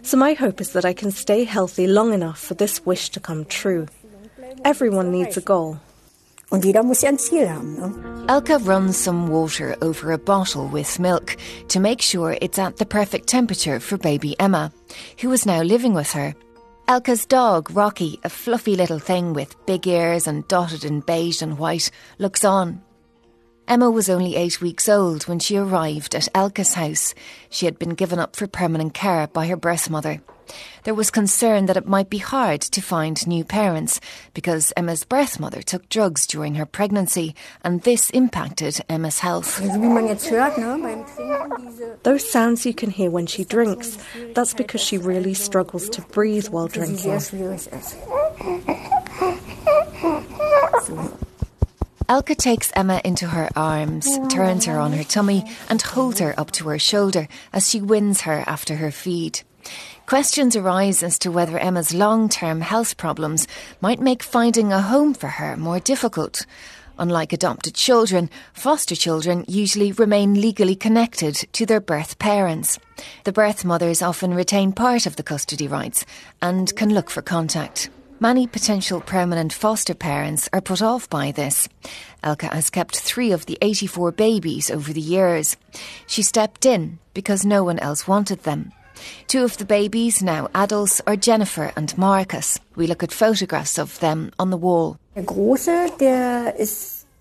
So 0.00 0.16
my 0.16 0.32
hope 0.32 0.58
is 0.62 0.72
that 0.72 0.86
I 0.86 0.94
can 0.94 1.10
stay 1.10 1.44
healthy 1.44 1.86
long 1.86 2.14
enough 2.14 2.38
for 2.40 2.54
this 2.54 2.86
wish 2.86 3.10
to 3.10 3.20
come 3.20 3.44
true. 3.44 3.86
Everyone 4.64 5.12
needs 5.12 5.36
a 5.36 5.42
goal. 5.42 5.78
Und 6.50 6.64
jeder 6.64 6.82
muss 6.82 7.02
ja 7.02 7.08
ein 7.08 7.18
Ziel 7.18 7.48
haben. 7.50 7.74
Ne? 7.74 8.26
Elke 8.28 8.58
runs 8.64 9.02
some 9.02 9.28
water 9.28 9.76
over 9.82 10.12
a 10.12 10.18
bottle 10.18 10.68
with 10.68 10.98
milk 11.00 11.36
to 11.68 11.80
make 11.80 12.00
sure 12.00 12.36
it's 12.40 12.58
at 12.58 12.76
the 12.76 12.86
perfect 12.86 13.26
temperature 13.26 13.80
for 13.80 13.98
baby 13.98 14.36
Emma, 14.38 14.70
who 15.20 15.32
is 15.32 15.44
now 15.44 15.62
living 15.62 15.94
with 15.94 16.12
her. 16.12 16.34
Elke's 16.88 17.26
dog, 17.26 17.70
Rocky, 17.72 18.20
a 18.22 18.28
fluffy 18.28 18.76
little 18.76 19.00
thing 19.00 19.32
with 19.32 19.56
big 19.66 19.88
ears 19.88 20.28
and 20.28 20.46
dotted 20.46 20.84
in 20.84 21.00
beige 21.00 21.42
and 21.42 21.58
white, 21.58 21.90
looks 22.18 22.44
on. 22.44 22.80
Emma 23.68 23.90
was 23.90 24.08
only 24.08 24.36
eight 24.36 24.60
weeks 24.60 24.88
old 24.88 25.24
when 25.24 25.40
she 25.40 25.56
arrived 25.56 26.14
at 26.14 26.28
Elke's 26.34 26.74
house. 26.74 27.14
She 27.50 27.66
had 27.66 27.78
been 27.78 27.94
given 27.94 28.20
up 28.20 28.36
for 28.36 28.46
permanent 28.46 28.94
care 28.94 29.26
by 29.26 29.48
her 29.48 29.56
birth 29.56 29.90
mother. 29.90 30.20
There 30.84 30.94
was 30.94 31.10
concern 31.10 31.66
that 31.66 31.76
it 31.76 31.88
might 31.88 32.08
be 32.08 32.18
hard 32.18 32.60
to 32.60 32.80
find 32.80 33.26
new 33.26 33.42
parents 33.42 34.00
because 34.34 34.72
Emma's 34.76 35.02
birth 35.02 35.40
mother 35.40 35.60
took 35.62 35.88
drugs 35.88 36.28
during 36.28 36.54
her 36.54 36.64
pregnancy 36.64 37.34
and 37.64 37.82
this 37.82 38.10
impacted 38.10 38.78
Emma's 38.88 39.18
health. 39.18 39.60
Those 42.04 42.30
sounds 42.30 42.64
you 42.64 42.74
can 42.74 42.90
hear 42.90 43.10
when 43.10 43.26
she 43.26 43.44
drinks, 43.44 43.98
that's 44.34 44.54
because 44.54 44.80
she 44.80 44.96
really 44.96 45.34
struggles 45.34 45.88
to 45.88 46.02
breathe 46.02 46.46
while 46.50 46.68
drinking. 46.68 47.18
Elke 52.08 52.36
takes 52.36 52.70
Emma 52.76 53.00
into 53.04 53.26
her 53.26 53.48
arms, 53.56 54.06
turns 54.28 54.64
her 54.66 54.78
on 54.78 54.92
her 54.92 55.02
tummy, 55.02 55.44
and 55.68 55.82
holds 55.82 56.20
her 56.20 56.38
up 56.38 56.52
to 56.52 56.68
her 56.68 56.78
shoulder 56.78 57.26
as 57.52 57.68
she 57.68 57.80
wins 57.80 58.20
her 58.20 58.44
after 58.46 58.76
her 58.76 58.92
feed. 58.92 59.40
Questions 60.06 60.54
arise 60.54 61.02
as 61.02 61.18
to 61.18 61.32
whether 61.32 61.58
Emma's 61.58 61.92
long 61.92 62.28
term 62.28 62.60
health 62.60 62.96
problems 62.96 63.48
might 63.80 64.00
make 64.00 64.22
finding 64.22 64.72
a 64.72 64.82
home 64.82 65.14
for 65.14 65.26
her 65.26 65.56
more 65.56 65.80
difficult. 65.80 66.46
Unlike 66.96 67.32
adopted 67.32 67.74
children, 67.74 68.30
foster 68.52 68.94
children 68.94 69.44
usually 69.48 69.90
remain 69.90 70.40
legally 70.40 70.76
connected 70.76 71.34
to 71.52 71.66
their 71.66 71.80
birth 71.80 72.20
parents. 72.20 72.78
The 73.24 73.32
birth 73.32 73.64
mothers 73.64 74.00
often 74.00 74.32
retain 74.32 74.72
part 74.72 75.06
of 75.06 75.16
the 75.16 75.24
custody 75.24 75.66
rights 75.66 76.06
and 76.40 76.74
can 76.76 76.94
look 76.94 77.10
for 77.10 77.20
contact. 77.20 77.90
Many 78.18 78.46
potential 78.46 79.02
permanent 79.02 79.52
foster 79.52 79.94
parents 79.94 80.48
are 80.54 80.62
put 80.62 80.80
off 80.80 81.10
by 81.10 81.32
this. 81.32 81.68
Elke 82.22 82.42
has 82.42 82.70
kept 82.70 82.98
three 82.98 83.30
of 83.32 83.44
the 83.44 83.58
84 83.60 84.12
babies 84.12 84.70
over 84.70 84.90
the 84.90 85.02
years. 85.02 85.58
She 86.06 86.22
stepped 86.22 86.64
in 86.64 86.98
because 87.12 87.44
no 87.44 87.62
one 87.62 87.78
else 87.78 88.08
wanted 88.08 88.42
them. 88.44 88.72
Two 89.26 89.44
of 89.44 89.58
the 89.58 89.66
babies, 89.66 90.22
now 90.22 90.48
adults, 90.54 91.02
are 91.06 91.16
Jennifer 91.16 91.72
and 91.76 91.96
Marcus. 91.98 92.58
We 92.74 92.86
look 92.86 93.02
at 93.02 93.12
photographs 93.12 93.78
of 93.78 94.00
them 94.00 94.32
on 94.38 94.48
the 94.48 94.56
wall. 94.56 94.98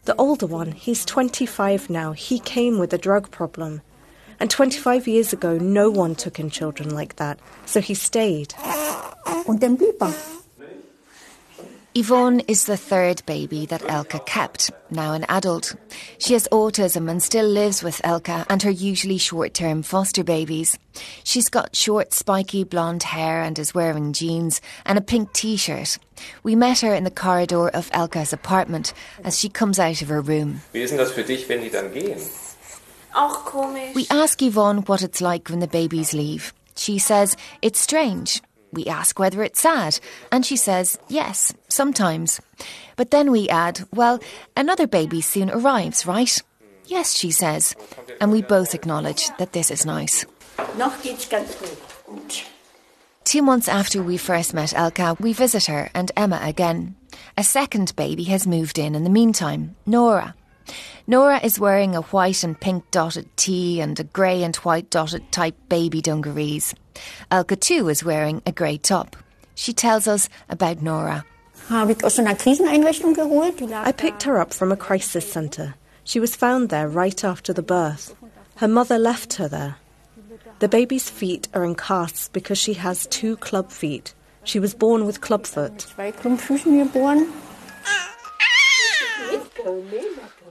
The 0.06 0.16
older 0.18 0.48
one, 0.48 0.72
he's 0.72 1.04
25 1.04 1.90
now, 1.90 2.14
he 2.14 2.40
came 2.40 2.80
with 2.80 2.94
a 2.94 2.98
drug 2.98 3.32
problem. 3.32 3.82
And 4.40 4.50
25 4.50 5.10
years 5.10 5.34
ago, 5.34 5.58
no 5.58 5.90
one 5.90 6.16
took 6.16 6.40
in 6.40 6.50
children 6.50 6.96
like 6.96 7.18
that, 7.18 7.40
so 7.66 7.82
he 7.82 7.96
stayed. 7.96 8.54
Yvonne 11.98 12.42
is 12.50 12.66
the 12.66 12.76
third 12.76 13.26
baby 13.26 13.66
that 13.68 13.90
Elke 13.90 14.26
kept, 14.26 14.70
now 14.92 15.14
an 15.14 15.26
adult. 15.30 15.74
She 16.18 16.34
has 16.34 16.46
autism 16.52 17.10
and 17.10 17.24
still 17.24 17.48
lives 17.48 17.82
with 17.82 18.02
Elke 18.04 18.46
and 18.50 18.62
her 18.64 18.70
usually 18.70 19.18
short 19.18 19.54
term 19.54 19.82
foster 19.82 20.22
babies. 20.22 20.78
She's 21.24 21.48
got 21.48 21.74
short, 21.74 22.14
spiky 22.14 22.66
blonde 22.66 23.04
hair 23.04 23.42
and 23.42 23.58
is 23.58 23.74
wearing 23.74 24.12
jeans 24.12 24.60
and 24.86 24.98
a 24.98 25.02
pink 25.02 25.32
t 25.32 25.56
shirt. 25.56 25.98
We 26.44 26.54
met 26.54 26.82
her 26.82 26.94
in 26.94 27.06
the 27.06 27.12
corridor 27.12 27.70
of 27.70 27.90
Elke's 27.94 28.34
apartment 28.34 28.94
as 29.24 29.40
she 29.40 29.48
comes 29.48 29.80
out 29.80 30.02
of 30.02 30.10
her 30.10 30.20
room. 30.20 30.60
Wie 30.74 30.82
ist 30.82 30.90
denn 30.90 30.98
das 30.98 31.14
für 31.14 31.24
dich, 31.24 31.48
wenn 31.48 31.62
die 31.62 31.70
dann 31.70 31.94
gehen? 31.94 32.20
Auch 33.14 33.46
komisch. 33.46 33.96
We 33.96 34.06
ask 34.10 34.42
Yvonne 34.42 34.82
what 34.86 35.02
it's 35.02 35.22
like 35.22 35.50
when 35.50 35.62
the 35.62 35.68
babies 35.68 36.12
leave. 36.12 36.54
She 36.76 37.00
says 37.00 37.38
it's 37.62 37.80
strange. 37.80 38.42
We 38.76 38.88
ask 38.88 39.18
whether 39.18 39.42
it's 39.42 39.62
sad, 39.62 40.00
and 40.34 40.46
she 40.46 40.58
says 40.58 41.00
yes, 41.08 41.54
sometimes. 41.76 42.42
But 42.96 43.12
then 43.12 43.30
we 43.30 43.50
add, 43.50 43.86
well, 43.94 44.20
another 44.56 44.88
baby 44.88 45.22
soon 45.22 45.52
arrives, 45.52 46.08
right? 46.08 46.42
Yes, 46.88 47.14
she 47.14 47.32
says. 47.32 47.76
And 48.22 48.32
we 48.32 48.42
both 48.42 48.74
acknowledge 48.74 49.30
that 49.38 49.54
this 49.54 49.70
is 49.70 49.86
nice. 49.86 50.26
Noch 50.78 51.04
geht's 51.04 51.28
ganz 51.28 51.56
gut. 51.56 52.46
Two 53.26 53.42
months 53.42 53.68
after 53.68 54.02
we 54.02 54.18
first 54.18 54.54
met 54.54 54.74
Elke, 54.74 55.20
we 55.20 55.34
visit 55.34 55.66
her 55.66 55.90
and 55.94 56.12
Emma 56.16 56.40
again. 56.44 56.96
A 57.38 57.44
second 57.44 57.96
baby 57.96 58.24
has 58.26 58.48
moved 58.48 58.78
in 58.78 58.96
in 58.96 59.04
the 59.04 59.10
meantime, 59.10 59.76
Nora. 59.86 60.36
Nora 61.08 61.40
is 61.44 61.60
wearing 61.60 61.96
a 61.96 62.02
white 62.02 62.44
and 62.44 62.60
pink 62.60 62.90
dotted 62.92 63.36
tee 63.36 63.82
and 63.82 64.00
a 64.00 64.04
grey 64.04 64.44
and 64.44 64.56
white 64.58 64.90
dotted 64.90 65.32
type 65.32 65.56
baby 65.70 66.02
dungarees. 66.02 66.74
Elke 67.32 67.60
too 67.60 67.90
is 67.90 68.04
wearing 68.04 68.42
a 68.46 68.52
grey 68.52 68.78
top. 68.78 69.16
She 69.56 69.74
tells 69.74 70.08
us 70.08 70.30
about 70.50 70.82
Nora. 70.82 71.26
I 73.86 73.92
picked 73.92 74.24
her 74.24 74.40
up 74.40 74.54
from 74.54 74.72
a 74.72 74.78
crisis 74.78 75.32
centre. 75.32 75.76
She 76.04 76.20
was 76.20 76.36
found 76.36 76.70
there 76.70 76.88
right 76.88 77.24
after 77.24 77.54
the 77.54 77.64
birth. 77.64 78.16
Her 78.58 78.68
mother 78.68 79.00
left 79.00 79.34
her 79.36 79.48
there. 79.48 79.78
The 80.60 80.68
baby's 80.68 81.10
feet 81.10 81.48
are 81.54 81.66
in 81.66 81.76
casts 81.76 82.30
because 82.30 82.58
she 82.58 82.74
has 82.76 83.08
two 83.08 83.36
club 83.38 83.72
feet. 83.72 84.14
She 84.44 84.60
was 84.60 84.76
born 84.76 85.06
with 85.06 85.22
clubfoot. 85.22 85.88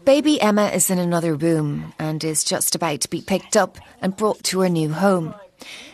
Baby 0.05 0.41
Emma 0.41 0.67
is 0.67 0.91
in 0.91 0.99
another 0.99 1.35
room 1.35 1.95
and 1.99 2.23
is 2.25 2.45
just 2.45 2.75
about 2.75 3.01
to 3.03 3.09
be 3.09 3.23
picked 3.23 3.57
up 3.57 3.79
and 4.03 4.17
brought 4.17 4.43
to 4.45 4.61
her 4.61 4.69
new 4.69 4.93
home. 4.93 5.35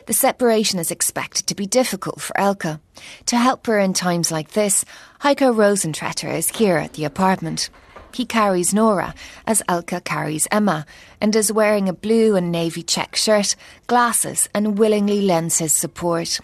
The 0.06 0.12
separation 0.12 0.78
is 0.78 0.90
expected 0.90 1.46
to 1.46 1.54
be 1.54 1.66
difficult 1.66 2.20
for 2.20 2.38
Elke. 2.38 2.80
To 3.26 3.36
help 3.36 3.66
her 3.66 3.78
in 3.78 3.92
times 3.92 4.32
like 4.32 4.52
this, 4.52 4.84
Heiko 5.22 5.54
Rosentretter 5.54 6.34
is 6.34 6.48
here 6.50 6.76
at 6.76 6.94
the 6.94 7.04
apartment. 7.04 7.70
He 8.12 8.26
carries 8.26 8.74
Nora, 8.74 9.14
as 9.46 9.62
Elke 9.68 10.02
carries 10.04 10.48
Emma, 10.50 10.84
and 11.20 11.36
is 11.36 11.52
wearing 11.52 11.88
a 11.88 11.92
blue 11.92 12.36
and 12.36 12.50
navy 12.50 12.82
check 12.82 13.14
shirt, 13.14 13.54
glasses, 13.86 14.48
and 14.54 14.78
willingly 14.78 15.22
lends 15.22 15.58
his 15.58 15.72
support. 15.72 16.40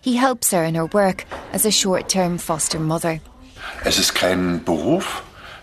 He 0.00 0.16
helps 0.16 0.50
her 0.50 0.64
in 0.64 0.74
her 0.74 0.86
work 0.86 1.24
as 1.52 1.64
a 1.64 1.70
short 1.70 2.08
term 2.08 2.38
foster 2.38 2.80
mother. 2.80 3.20
Es 3.84 3.98
ist 3.98 4.14
kein 4.14 4.60
Beruf, 4.60 5.22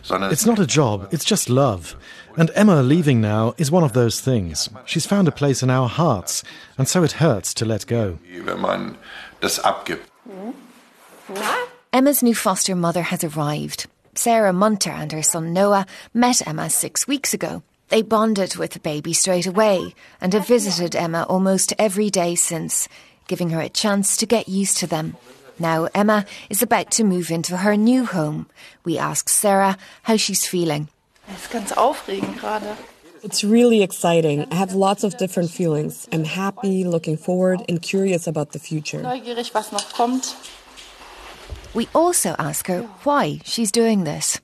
it's 0.10 0.46
not 0.46 0.60
a 0.60 0.66
job, 0.66 1.08
it's 1.12 1.26
just 1.26 1.50
love. 1.50 1.96
And 2.38 2.52
Emma 2.56 2.82
leaving 2.82 3.22
now 3.22 3.54
is 3.58 3.72
one 3.72 3.84
of 3.84 3.94
those 3.94 4.22
things. 4.22 4.70
She's 4.86 5.06
found 5.06 5.28
a 5.28 5.32
place 5.32 5.62
in 5.62 5.70
our 5.70 5.90
hearts, 5.90 6.44
and 6.78 6.88
so 6.88 7.04
it 7.04 7.14
hurts 7.14 7.54
to 7.56 7.66
let 7.66 7.88
go. 7.88 8.20
Emma's 11.94 12.24
new 12.24 12.36
foster 12.36 12.76
mother 12.76 13.02
has 13.02 13.24
arrived. 13.24 13.88
Sarah 14.16 14.54
Munter 14.54 14.92
and 14.92 15.12
her 15.12 15.24
son 15.24 15.54
Noah 15.54 15.86
met 16.14 16.46
Emma 16.48 16.70
six 16.70 17.08
weeks 17.08 17.34
ago. 17.34 17.64
They 17.90 18.02
bonded 18.02 18.56
with 18.56 18.72
the 18.72 18.80
baby 18.80 19.14
straight 19.14 19.46
away 19.46 19.94
and 20.22 20.34
have 20.34 20.48
visited 20.48 20.96
Emma 20.96 21.26
almost 21.28 21.74
every 21.78 22.10
day 22.10 22.36
since, 22.36 22.88
giving 23.28 23.50
her 23.50 23.60
a 23.60 23.70
chance 23.70 24.16
to 24.18 24.26
get 24.26 24.48
used 24.48 24.78
to 24.78 24.88
them. 24.88 25.18
Now 25.60 25.90
Emma 25.94 26.26
is 26.50 26.64
about 26.64 26.92
to 26.92 27.04
move 27.04 27.30
into 27.30 27.58
her 27.58 27.76
new 27.76 28.06
home. 28.06 28.48
We 28.86 28.98
ask 28.98 29.28
Sarah 29.28 29.78
how 30.04 30.16
she's 30.18 30.46
feeling. 30.48 30.88
It's 33.24 33.44
really 33.44 33.84
exciting. 33.84 34.48
I 34.52 34.56
have 34.56 34.74
lots 34.74 35.04
of 35.04 35.16
different 35.18 35.52
feelings. 35.52 36.08
I'm 36.12 36.24
happy, 36.24 36.84
looking 36.84 37.18
forward, 37.18 37.62
and 37.70 37.80
curious 37.82 38.26
about 38.26 38.52
the 38.52 38.60
future. 38.60 39.02
We 41.76 41.88
also 41.94 42.36
ask 42.40 42.68
her 42.68 42.82
why 43.04 43.42
she's 43.46 43.72
doing 43.72 44.06
this. 44.06 44.40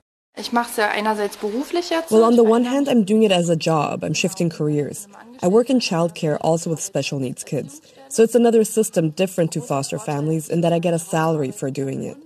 Well, 2.12 2.22
on 2.22 2.36
the 2.36 2.44
one 2.44 2.62
hand, 2.62 2.88
I'm 2.88 3.02
doing 3.02 3.24
it 3.24 3.32
as 3.32 3.48
a 3.48 3.56
job. 3.56 4.04
I'm 4.04 4.14
shifting 4.14 4.48
careers. 4.48 5.08
I 5.42 5.48
work 5.48 5.68
in 5.68 5.80
childcare, 5.80 6.38
also 6.40 6.70
with 6.70 6.80
special 6.80 7.18
needs 7.18 7.42
kids. 7.42 7.80
So 8.08 8.22
it's 8.22 8.36
another 8.36 8.62
system 8.62 9.10
different 9.10 9.50
to 9.52 9.60
foster 9.60 9.98
families 9.98 10.48
in 10.48 10.60
that 10.60 10.72
I 10.72 10.78
get 10.78 10.94
a 10.94 10.98
salary 11.00 11.50
for 11.50 11.70
doing 11.72 12.04
it. 12.04 12.16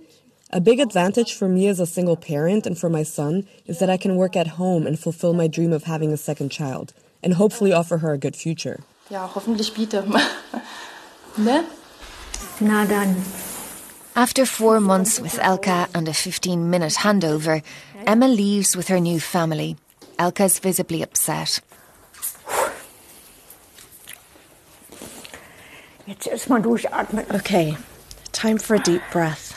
A 0.55 0.61
big 0.61 0.79
advantage 0.79 1.33
for 1.33 1.49
me 1.49 1.67
as 1.67 1.79
a 1.79 1.87
single 1.87 2.15
parent 2.15 2.67
and 2.67 2.77
for 2.77 2.87
my 2.87 3.01
son 3.01 3.47
is 3.65 3.79
that 3.79 3.89
I 3.89 3.97
can 3.97 4.15
work 4.15 4.35
at 4.35 4.59
home 4.59 4.85
and 4.85 4.99
fulfill 4.99 5.33
my 5.33 5.47
dream 5.47 5.73
of 5.73 5.85
having 5.85 6.13
a 6.13 6.17
second 6.17 6.49
child 6.51 6.93
and 7.23 7.33
hopefully 7.33 7.73
offer 7.73 7.97
her 7.97 8.13
a 8.13 8.19
good 8.19 8.35
future. 8.35 8.83
Ja, 9.09 9.27
hoffentlich 9.27 9.73
bitte. 9.73 9.95
Er 9.95 10.61
ne? 11.39 11.65
Na 12.59 12.85
dann. 12.85 13.15
After 14.15 14.45
four 14.45 14.79
months 14.79 15.19
with 15.19 15.39
Elke 15.39 15.89
and 15.95 16.07
a 16.07 16.13
15 16.13 16.69
minute 16.69 16.97
handover, 16.99 17.63
Emma 18.05 18.27
leaves 18.27 18.75
with 18.77 18.89
her 18.89 18.99
new 18.99 19.19
family. 19.19 19.75
Elke's 20.19 20.59
visibly 20.59 21.01
upset. 21.01 21.61
Okay, 27.33 27.75
time 28.31 28.59
for 28.59 28.75
a 28.75 28.79
deep 28.79 29.01
breath. 29.11 29.52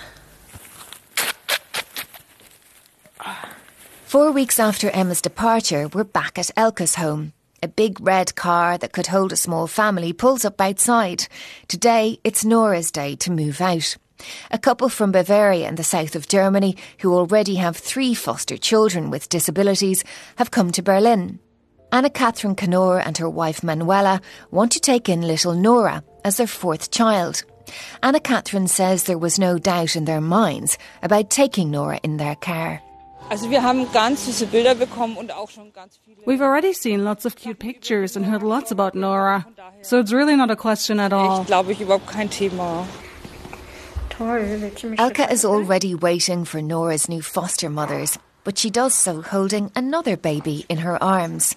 Four 4.16 4.32
weeks 4.32 4.58
after 4.58 4.88
Emma's 4.88 5.20
departure, 5.20 5.88
we're 5.88 6.02
back 6.02 6.38
at 6.38 6.50
Elke's 6.56 6.94
home. 6.94 7.34
A 7.62 7.68
big 7.68 8.00
red 8.00 8.34
car 8.34 8.78
that 8.78 8.94
could 8.94 9.08
hold 9.08 9.30
a 9.30 9.36
small 9.36 9.66
family 9.66 10.14
pulls 10.14 10.46
up 10.46 10.58
outside. 10.58 11.28
Today, 11.68 12.18
it's 12.24 12.42
Nora's 12.42 12.90
day 12.90 13.14
to 13.16 13.30
move 13.30 13.60
out. 13.60 13.98
A 14.50 14.58
couple 14.58 14.88
from 14.88 15.12
Bavaria 15.12 15.68
in 15.68 15.74
the 15.74 15.84
south 15.84 16.16
of 16.16 16.28
Germany, 16.28 16.78
who 17.00 17.14
already 17.14 17.56
have 17.56 17.76
three 17.76 18.14
foster 18.14 18.56
children 18.56 19.10
with 19.10 19.28
disabilities, 19.28 20.02
have 20.36 20.50
come 20.50 20.72
to 20.72 20.82
Berlin. 20.82 21.38
Anna 21.92 22.08
Catherine 22.08 22.56
Canor 22.56 23.02
and 23.04 23.18
her 23.18 23.28
wife 23.28 23.62
Manuela 23.62 24.22
want 24.50 24.72
to 24.72 24.80
take 24.80 25.10
in 25.10 25.28
little 25.28 25.52
Nora 25.52 26.02
as 26.24 26.38
their 26.38 26.46
fourth 26.46 26.90
child. 26.90 27.42
Anna 28.02 28.20
Catherine 28.20 28.68
says 28.68 29.04
there 29.04 29.18
was 29.18 29.38
no 29.38 29.58
doubt 29.58 29.94
in 29.94 30.06
their 30.06 30.22
minds 30.22 30.78
about 31.02 31.28
taking 31.28 31.70
Nora 31.70 32.00
in 32.02 32.16
their 32.16 32.36
care. 32.36 32.80
We've 36.26 36.40
already 36.40 36.72
seen 36.72 37.04
lots 37.04 37.24
of 37.24 37.36
cute 37.36 37.58
pictures 37.58 38.16
and 38.16 38.24
heard 38.24 38.42
lots 38.42 38.70
about 38.70 38.94
Nora, 38.94 39.46
so 39.82 39.98
it's 39.98 40.12
really 40.12 40.36
not 40.36 40.50
a 40.50 40.56
question 40.56 41.00
at 41.00 41.12
all. 41.12 41.44
Elke 44.98 45.30
is 45.30 45.44
already 45.44 45.94
waiting 45.94 46.44
for 46.44 46.62
Nora's 46.62 47.08
new 47.08 47.20
foster 47.20 47.68
mothers, 47.68 48.18
but 48.44 48.56
she 48.56 48.70
does 48.70 48.94
so 48.94 49.22
holding 49.22 49.70
another 49.74 50.16
baby 50.16 50.64
in 50.68 50.78
her 50.78 51.02
arms. 51.02 51.56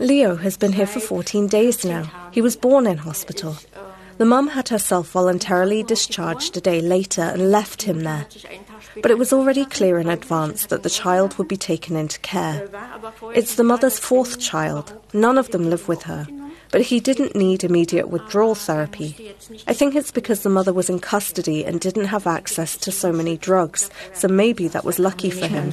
Leo 0.00 0.36
has 0.36 0.56
been 0.56 0.72
here 0.72 0.86
for 0.86 1.00
14 1.00 1.48
days 1.48 1.84
now. 1.84 2.30
He 2.32 2.40
was 2.40 2.56
born 2.56 2.86
in 2.86 2.98
hospital. 2.98 3.56
The 4.18 4.24
mum 4.24 4.48
had 4.48 4.68
herself 4.68 5.10
voluntarily 5.10 5.82
discharged 5.82 6.56
a 6.56 6.60
day 6.60 6.80
later 6.80 7.22
and 7.22 7.50
left 7.50 7.82
him 7.82 8.00
there. 8.00 8.26
But 9.00 9.10
it 9.10 9.18
was 9.18 9.32
already 9.32 9.64
clear 9.64 9.98
in 9.98 10.08
advance 10.08 10.66
that 10.66 10.82
the 10.82 10.90
child 10.90 11.38
would 11.38 11.48
be 11.48 11.56
taken 11.56 11.96
into 11.96 12.18
care. 12.20 12.68
It's 13.34 13.54
the 13.54 13.64
mother's 13.64 13.98
fourth 13.98 14.38
child. 14.38 14.92
None 15.12 15.38
of 15.38 15.50
them 15.50 15.70
live 15.70 15.88
with 15.88 16.02
her. 16.02 16.26
but 16.70 16.82
he 16.82 17.00
didn't 17.00 17.34
need 17.34 17.64
immediate 17.64 18.08
withdrawal 18.08 18.54
therapy. 18.54 19.34
I 19.66 19.72
think 19.72 19.94
it's 19.94 20.10
because 20.10 20.42
the 20.42 20.50
mother 20.50 20.72
was 20.72 20.90
in 20.90 20.98
custody 21.00 21.64
and 21.64 21.80
didn't 21.80 22.06
have 22.06 22.26
access 22.26 22.76
to 22.78 22.92
so 22.92 23.12
many 23.12 23.36
drugs, 23.36 23.90
so 24.12 24.28
maybe 24.28 24.68
that 24.68 24.84
was 24.84 24.98
lucky 24.98 25.30
for 25.30 25.46
him. 25.46 25.72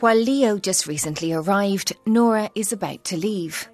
While 0.00 0.16
Leo 0.16 0.58
just 0.58 0.86
recently 0.86 1.32
arrived, 1.32 1.96
Nora 2.06 2.50
is 2.54 2.72
about 2.72 3.04
to 3.04 3.16
leave. 3.16 3.68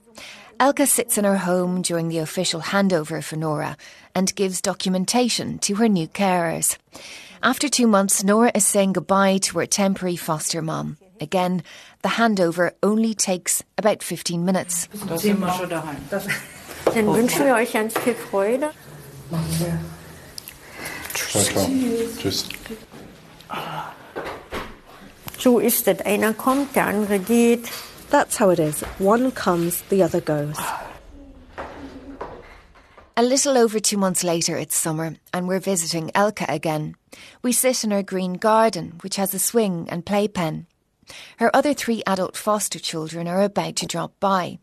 Elke 0.58 0.86
sits 0.86 1.18
in 1.18 1.24
her 1.24 1.36
home 1.36 1.82
during 1.82 2.08
the 2.08 2.18
official 2.18 2.60
handover 2.60 3.22
for 3.22 3.36
Nora 3.36 3.76
and 4.14 4.34
gives 4.34 4.62
documentation 4.62 5.58
to 5.58 5.74
her 5.76 5.88
new 5.88 6.08
carers. 6.08 6.78
After 7.42 7.68
two 7.68 7.86
months, 7.86 8.24
Nora 8.24 8.50
is 8.54 8.66
saying 8.66 8.94
goodbye 8.94 9.38
to 9.38 9.58
her 9.58 9.66
temporary 9.66 10.16
foster 10.16 10.62
mom. 10.62 10.96
Again, 11.20 11.62
the 12.02 12.08
handover 12.08 12.72
only 12.82 13.12
takes 13.14 13.62
about 13.76 14.02
15 14.02 14.44
minutes. 14.44 14.88
Dann 16.94 17.06
wünschen 17.06 17.44
wir 17.44 17.54
euch 17.54 17.72
ganz 17.72 17.98
viel 17.98 18.14
Freude. 18.14 18.70
Tschüss. 21.14 22.48
So 25.38 25.58
ist 25.58 25.86
es. 25.86 26.00
Einer 26.00 26.32
kommt, 26.32 26.74
der 26.76 26.86
andere 26.86 27.18
geht. 27.18 27.70
That's 28.10 28.36
how 28.36 28.50
it 28.50 28.58
is. 28.58 28.82
One 28.98 29.30
comes, 29.32 29.82
the 29.82 30.02
other 30.02 30.20
goes. 30.20 30.58
A 33.18 33.22
little 33.22 33.56
over 33.56 33.80
two 33.80 33.96
months 33.96 34.22
later, 34.22 34.56
it's 34.58 34.76
summer, 34.76 35.16
and 35.32 35.48
we're 35.48 35.58
visiting 35.58 36.10
Elke 36.14 36.42
again. 36.48 36.96
We 37.42 37.52
sit 37.52 37.82
in 37.82 37.90
her 37.90 38.02
green 38.02 38.34
garden, 38.34 38.98
which 39.02 39.16
has 39.16 39.32
a 39.32 39.38
swing 39.38 39.88
and 39.90 40.04
playpen. 40.04 40.66
Her 41.38 41.54
other 41.54 41.72
three 41.72 42.02
adult 42.06 42.36
foster 42.36 42.78
children 42.78 43.26
are 43.26 43.42
about 43.42 43.76
to 43.76 43.86
drop 43.86 44.12
by. 44.20 44.58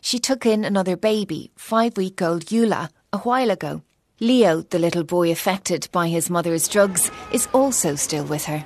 She 0.00 0.18
took 0.18 0.46
in 0.46 0.64
another 0.64 0.96
baby, 0.96 1.50
five 1.56 1.96
week 1.96 2.22
old 2.22 2.46
Eula, 2.46 2.88
a 3.12 3.18
while 3.18 3.50
ago. 3.50 3.82
Leo, 4.18 4.62
the 4.62 4.78
little 4.78 5.04
boy 5.04 5.30
affected 5.30 5.88
by 5.92 6.08
his 6.08 6.30
mother's 6.30 6.68
drugs, 6.68 7.10
is 7.32 7.48
also 7.52 7.94
still 7.94 8.24
with 8.24 8.44
her. 8.46 8.64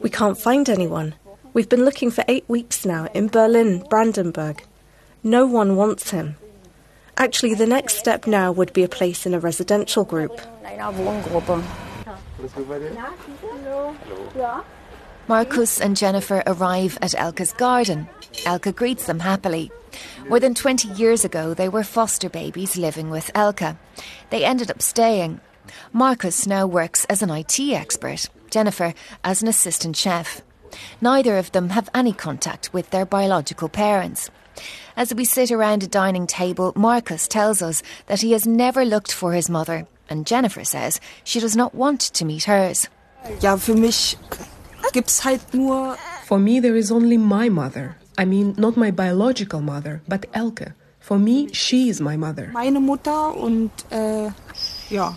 We 0.00 0.10
can't 0.10 0.38
find 0.38 0.68
anyone. 0.68 1.14
We've 1.54 1.68
been 1.68 1.84
looking 1.84 2.10
for 2.10 2.24
eight 2.26 2.44
weeks 2.48 2.84
now 2.84 3.06
in 3.14 3.28
Berlin, 3.28 3.84
Brandenburg. 3.88 4.64
No 5.22 5.46
one 5.46 5.76
wants 5.76 6.10
him. 6.10 6.34
Actually, 7.16 7.54
the 7.54 7.64
next 7.64 7.96
step 7.96 8.26
now 8.26 8.50
would 8.50 8.72
be 8.72 8.82
a 8.82 8.88
place 8.88 9.24
in 9.24 9.34
a 9.34 9.38
residential 9.38 10.04
group. 10.04 10.40
Marcus 15.28 15.80
and 15.80 15.96
Jennifer 15.96 16.42
arrive 16.44 16.98
at 17.00 17.14
Elke's 17.14 17.52
garden. 17.52 18.08
Elke 18.44 18.74
greets 18.74 19.06
them 19.06 19.20
happily. 19.20 19.70
More 20.28 20.40
than 20.40 20.54
20 20.56 20.88
years 20.88 21.24
ago, 21.24 21.54
they 21.54 21.68
were 21.68 21.84
foster 21.84 22.28
babies 22.28 22.76
living 22.76 23.10
with 23.10 23.30
Elke. 23.32 23.76
They 24.30 24.44
ended 24.44 24.72
up 24.72 24.82
staying. 24.82 25.40
Marcus 25.92 26.48
now 26.48 26.66
works 26.66 27.04
as 27.04 27.22
an 27.22 27.30
IT 27.30 27.60
expert, 27.60 28.28
Jennifer 28.50 28.92
as 29.22 29.40
an 29.40 29.46
assistant 29.46 29.96
chef. 29.96 30.42
Neither 31.00 31.38
of 31.38 31.52
them 31.52 31.70
have 31.70 31.88
any 31.94 32.12
contact 32.12 32.72
with 32.72 32.90
their 32.90 33.06
biological 33.06 33.68
parents. 33.68 34.30
As 34.96 35.12
we 35.14 35.24
sit 35.24 35.50
around 35.50 35.82
a 35.82 35.88
dining 35.88 36.26
table, 36.26 36.72
Marcus 36.76 37.26
tells 37.26 37.60
us 37.62 37.82
that 38.06 38.20
he 38.20 38.32
has 38.32 38.46
never 38.46 38.84
looked 38.84 39.12
for 39.12 39.32
his 39.32 39.50
mother, 39.50 39.86
and 40.08 40.26
Jennifer 40.26 40.64
says 40.64 41.00
she 41.24 41.40
does 41.40 41.56
not 41.56 41.74
want 41.74 42.00
to 42.00 42.24
meet 42.24 42.44
hers. 42.44 42.88
Ja, 43.40 43.56
für 43.56 43.74
mich 43.74 44.16
gibt's 44.92 45.24
halt 45.24 45.54
nur. 45.54 45.96
For 46.26 46.38
me, 46.38 46.60
there 46.60 46.76
is 46.76 46.92
only 46.92 47.16
my 47.18 47.48
mother. 47.48 47.96
I 48.16 48.24
mean, 48.24 48.54
not 48.56 48.76
my 48.76 48.90
biological 48.90 49.60
mother, 49.60 50.02
but 50.06 50.26
Elke. 50.34 50.72
For 51.00 51.18
me, 51.18 51.52
she 51.52 51.88
is 51.88 52.00
my 52.00 52.16
mother. 52.16 52.50
Meine 52.52 52.80
Mutter 52.80 53.34
und 53.36 53.70
äh, 53.90 54.30
ja. 54.88 55.14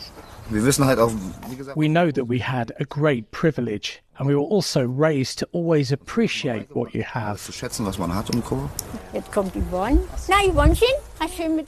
We 0.50 1.88
know 1.90 2.10
that 2.10 2.26
we 2.26 2.40
had 2.40 2.72
a 2.80 2.86
great 2.86 3.32
privilege 3.32 4.02
and 4.18 4.28
we 4.28 4.36
were 4.36 4.42
also 4.42 4.86
raised 4.86 5.40
to 5.40 5.48
always 5.52 5.92
appreciate 5.92 6.76
what 6.76 6.94
you 6.94 7.04
have. 7.04 7.38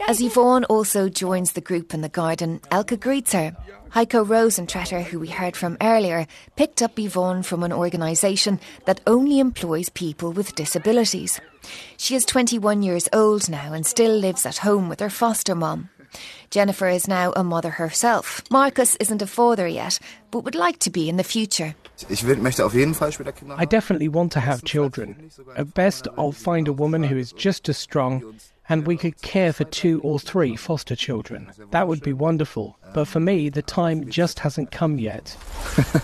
As 0.07 0.21
Yvonne 0.21 0.65
also 0.65 1.09
joins 1.09 1.51
the 1.51 1.61
group 1.61 1.93
in 1.93 2.01
the 2.01 2.09
garden, 2.09 2.61
Elke 2.71 2.99
greets 2.99 3.33
her. 3.33 3.55
Heiko 3.91 4.23
Rosentretter, 4.23 5.03
who 5.03 5.19
we 5.19 5.29
heard 5.29 5.55
from 5.55 5.77
earlier, 5.81 6.27
picked 6.55 6.83
up 6.83 6.99
Yvonne 6.99 7.41
from 7.41 7.63
an 7.63 7.73
organisation 7.73 8.59
that 8.85 9.01
only 9.07 9.39
employs 9.39 9.89
people 9.89 10.31
with 10.31 10.53
disabilities. 10.53 11.39
She 11.97 12.15
is 12.15 12.23
21 12.25 12.83
years 12.83 13.09
old 13.13 13.49
now 13.49 13.73
and 13.73 13.85
still 13.85 14.15
lives 14.15 14.45
at 14.45 14.59
home 14.59 14.89
with 14.89 14.99
her 14.99 15.09
foster 15.09 15.55
mom. 15.55 15.89
Jennifer 16.51 16.87
is 16.87 17.07
now 17.07 17.33
a 17.35 17.43
mother 17.43 17.69
herself. 17.69 18.41
Marcus 18.49 18.95
isn't 18.97 19.21
a 19.21 19.27
father 19.27 19.67
yet, 19.67 19.99
but 20.31 20.43
would 20.43 20.55
like 20.55 20.79
to 20.79 20.89
be 20.89 21.09
in 21.09 21.17
the 21.17 21.23
future. 21.23 21.75
I 23.57 23.65
definitely 23.65 24.07
want 24.07 24.31
to 24.33 24.39
have 24.39 24.63
children. 24.63 25.29
At 25.55 25.73
best, 25.73 26.07
I'll 26.17 26.31
find 26.31 26.67
a 26.67 26.73
woman 26.73 27.03
who 27.03 27.17
is 27.17 27.31
just 27.33 27.67
as 27.69 27.77
strong, 27.77 28.35
and 28.69 28.85
we 28.85 28.97
could 28.97 29.21
care 29.21 29.51
for 29.51 29.63
two 29.65 29.99
or 30.01 30.19
three 30.19 30.55
foster 30.55 30.95
children. 30.95 31.51
That 31.71 31.87
would 31.87 32.01
be 32.01 32.13
wonderful. 32.13 32.77
But 32.93 33.07
for 33.07 33.19
me, 33.19 33.49
the 33.49 33.61
time 33.61 34.09
just 34.09 34.39
hasn't 34.39 34.71
come 34.71 34.99
yet. 34.99 35.35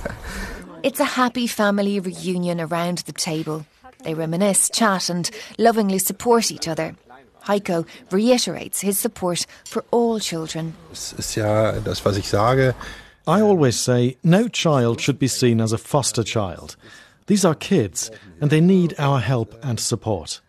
it's 0.83 0.99
a 0.99 1.05
happy 1.05 1.47
family 1.47 1.99
reunion 1.99 2.59
around 2.59 2.99
the 2.99 3.13
table. 3.13 3.65
They 4.03 4.13
reminisce, 4.13 4.69
chat, 4.69 5.09
and 5.09 5.29
lovingly 5.57 5.99
support 5.99 6.51
each 6.51 6.67
other. 6.67 6.95
Heiko 7.45 7.85
reiterates 8.11 8.81
his 8.81 8.97
support 8.97 9.45
for 9.65 9.85
all 9.91 10.19
children. 10.19 10.73
I 13.27 13.41
always 13.41 13.79
say 13.79 14.17
no 14.23 14.47
child 14.47 15.01
should 15.01 15.17
be 15.17 15.27
seen 15.27 15.59
as 15.59 15.73
a 15.73 15.77
foster 15.77 16.23
child. 16.23 16.75
These 17.25 17.43
are 17.43 17.55
kids 17.55 18.11
and 18.39 18.51
they 18.51 18.61
need 18.61 18.93
our 18.99 19.19
help 19.19 19.55
and 19.63 19.79
support. 19.79 20.41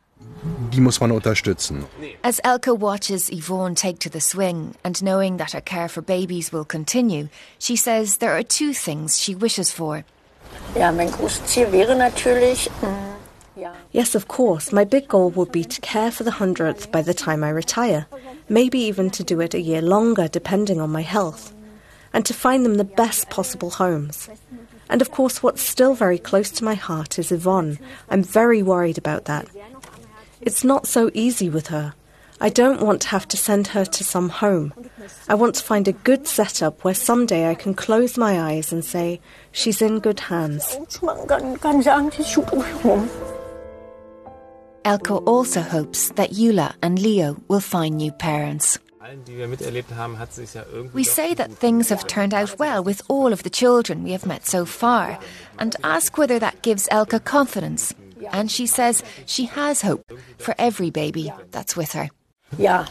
Die 0.71 0.81
muss 0.81 1.01
man 1.01 1.11
unterstützen. 1.11 1.87
As 2.23 2.41
Elke 2.45 2.79
watches 2.79 3.31
Yvonne 3.31 3.75
take 3.75 3.99
to 4.01 4.11
the 4.11 4.21
swing 4.21 4.75
and 4.85 5.03
knowing 5.03 5.39
that 5.39 5.53
her 5.53 5.63
care 5.63 5.89
for 5.89 6.03
babies 6.03 6.53
will 6.53 6.67
continue, 6.67 7.29
she 7.59 7.77
says 7.77 8.19
there 8.19 8.37
are 8.37 8.43
two 8.43 8.75
things 8.75 9.19
she 9.19 9.35
wishes 9.35 9.73
for. 9.73 10.05
Ja, 10.77 10.93
mein 10.93 11.11
großes 11.11 11.47
Ziel 11.47 11.73
wäre 11.73 11.97
natürlich, 11.97 12.69
mm, 12.83 13.17
Yes, 13.93 14.15
of 14.15 14.29
course. 14.29 14.71
My 14.71 14.85
big 14.85 15.09
goal 15.09 15.31
would 15.31 15.51
be 15.51 15.65
to 15.65 15.81
care 15.81 16.11
for 16.11 16.25
the 16.25 16.33
hundredth 16.33 16.93
by 16.93 17.01
the 17.01 17.15
time 17.15 17.43
I 17.43 17.49
retire, 17.49 18.07
maybe 18.51 18.79
even 18.81 19.11
to 19.11 19.25
do 19.25 19.41
it 19.41 19.55
a 19.55 19.61
year 19.61 19.81
longer, 19.81 20.29
depending 20.29 20.79
on 20.79 20.91
my 20.91 21.01
health, 21.01 21.55
and 22.17 22.25
to 22.25 22.33
find 22.33 22.65
them 22.65 22.77
the 22.77 22.93
best 23.03 23.29
possible 23.29 23.69
homes. 23.69 24.31
And 24.89 25.03
of 25.03 25.11
course, 25.11 25.43
what's 25.43 25.61
still 25.61 25.95
very 25.95 26.17
close 26.17 26.51
to 26.53 26.65
my 26.65 26.73
heart 26.73 27.19
is 27.19 27.31
Yvonne. 27.31 27.79
I'm 28.09 28.23
very 28.23 28.63
worried 28.63 28.97
about 28.97 29.27
that. 29.27 29.47
It's 30.41 30.65
not 30.65 30.87
so 30.87 31.11
easy 31.13 31.51
with 31.51 31.67
her. 31.67 31.93
I 32.41 32.49
don't 32.49 32.81
want 32.81 33.03
to 33.03 33.09
have 33.09 33.29
to 33.29 33.37
send 33.37 33.67
her 33.69 33.85
to 33.85 34.03
some 34.03 34.31
home. 34.31 34.73
I 35.29 35.35
want 35.35 35.57
to 35.57 35.63
find 35.63 35.87
a 35.89 35.93
good 35.93 36.27
setup 36.27 36.85
where 36.85 36.95
someday 36.95 37.51
I 37.51 37.55
can 37.55 37.75
close 37.75 38.17
my 38.17 38.41
eyes 38.41 38.73
and 38.73 38.83
say, 38.83 39.21
she's 39.53 39.83
in 39.83 40.01
good 40.01 40.21
hands. 40.21 40.79
Elke 44.87 45.27
also 45.27 45.61
hopes 45.61 46.11
that 46.11 46.31
Eula 46.31 46.75
and 46.81 46.99
Leo 46.99 47.37
will 47.49 47.61
find 47.61 47.99
new 47.99 48.13
parents. 48.13 48.79
We 50.93 51.05
say 51.05 51.35
that 51.35 51.53
things 51.53 51.89
have 51.89 52.07
turned 52.07 52.35
out 52.35 52.59
well 52.59 52.83
with 52.83 53.03
all 53.09 53.33
of 53.33 53.43
the 53.43 53.51
children 53.51 54.03
we 54.03 54.13
have 54.13 54.27
met 54.27 54.47
so 54.47 54.65
far, 54.65 55.19
and 55.59 55.77
ask 55.85 56.17
whether 56.19 56.39
that 56.39 56.63
gives 56.63 56.89
Elke 56.91 57.25
confidence. 57.25 57.95
And 58.33 58.51
she 58.51 58.67
says 58.67 59.03
she 59.27 59.45
has 59.47 59.83
hope 59.83 60.11
for 60.39 60.55
every 60.59 60.91
baby 60.91 61.33
that's 61.51 61.77
with 61.77 61.93
her. 61.93 62.09
Yeah. 62.59 62.87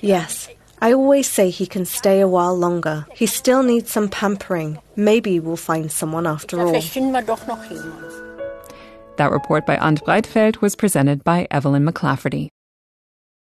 Yes. 0.00 0.48
I 0.80 0.92
always 0.92 1.28
say 1.30 1.50
he 1.50 1.66
can 1.66 1.84
stay 1.86 2.20
a 2.20 2.28
while 2.28 2.56
longer. 2.56 3.06
He 3.14 3.26
still 3.26 3.62
needs 3.62 3.90
some 3.90 4.08
pampering. 4.08 4.78
Maybe 4.96 5.40
we'll 5.40 5.56
find 5.56 5.90
someone 5.90 6.26
after 6.26 6.60
all. 6.60 6.72
That 9.16 9.30
report 9.30 9.64
by 9.64 9.76
Arndt 9.78 10.04
Breitfeld 10.04 10.60
was 10.60 10.76
presented 10.76 11.24
by 11.24 11.46
Evelyn 11.50 11.86
McClafferty. 11.86 12.50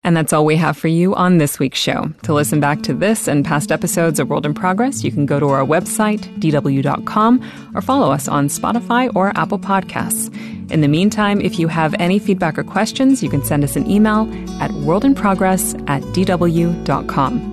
And 0.04 0.16
that's 0.16 0.32
all 0.32 0.44
we 0.44 0.56
have 0.56 0.76
for 0.76 0.88
you 0.88 1.14
on 1.14 1.38
this 1.38 1.60
week's 1.60 1.78
show. 1.78 2.10
To 2.22 2.34
listen 2.34 2.58
back 2.58 2.82
to 2.82 2.94
this 2.94 3.28
and 3.28 3.44
past 3.44 3.70
episodes 3.70 4.18
of 4.18 4.28
World 4.28 4.44
in 4.44 4.52
Progress, 4.52 5.04
you 5.04 5.12
can 5.12 5.26
go 5.26 5.38
to 5.38 5.48
our 5.48 5.64
website, 5.64 6.20
dw.com, 6.40 7.70
or 7.74 7.80
follow 7.80 8.10
us 8.10 8.26
on 8.26 8.48
Spotify 8.48 9.14
or 9.14 9.36
Apple 9.38 9.60
Podcasts. 9.60 10.28
In 10.72 10.80
the 10.80 10.88
meantime, 10.88 11.40
if 11.40 11.58
you 11.58 11.68
have 11.68 11.94
any 12.00 12.18
feedback 12.18 12.58
or 12.58 12.64
questions, 12.64 13.22
you 13.22 13.30
can 13.30 13.44
send 13.44 13.62
us 13.62 13.76
an 13.76 13.88
email 13.88 14.22
at 14.60 14.72
worldinprogress 14.72 15.78
at 15.88 16.02
dw.com. 16.14 17.52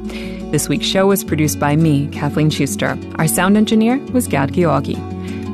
This 0.51 0.67
week's 0.67 0.87
show 0.87 1.05
was 1.05 1.23
produced 1.23 1.59
by 1.59 1.75
me, 1.75 2.07
Kathleen 2.07 2.49
Schuster. 2.49 2.97
Our 3.19 3.27
sound 3.27 3.57
engineer 3.57 3.99
was 4.11 4.27
Gad 4.27 4.53
Georgi. 4.53 4.95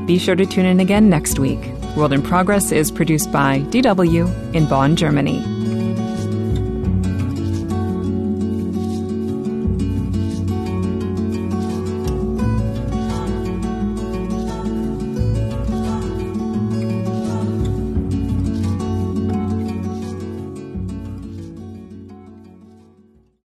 Be 0.06 0.18
sure 0.18 0.36
to 0.36 0.46
tune 0.46 0.66
in 0.66 0.80
again 0.80 1.10
next 1.10 1.40
week. 1.40 1.60
World 1.98 2.14
in 2.14 2.22
Progress 2.22 2.72
is 2.72 2.92
produced 2.92 3.32
by 3.34 3.60
DW 3.72 4.54
in 4.54 4.66
Bonn, 4.68 4.96
Germany. 4.96 5.44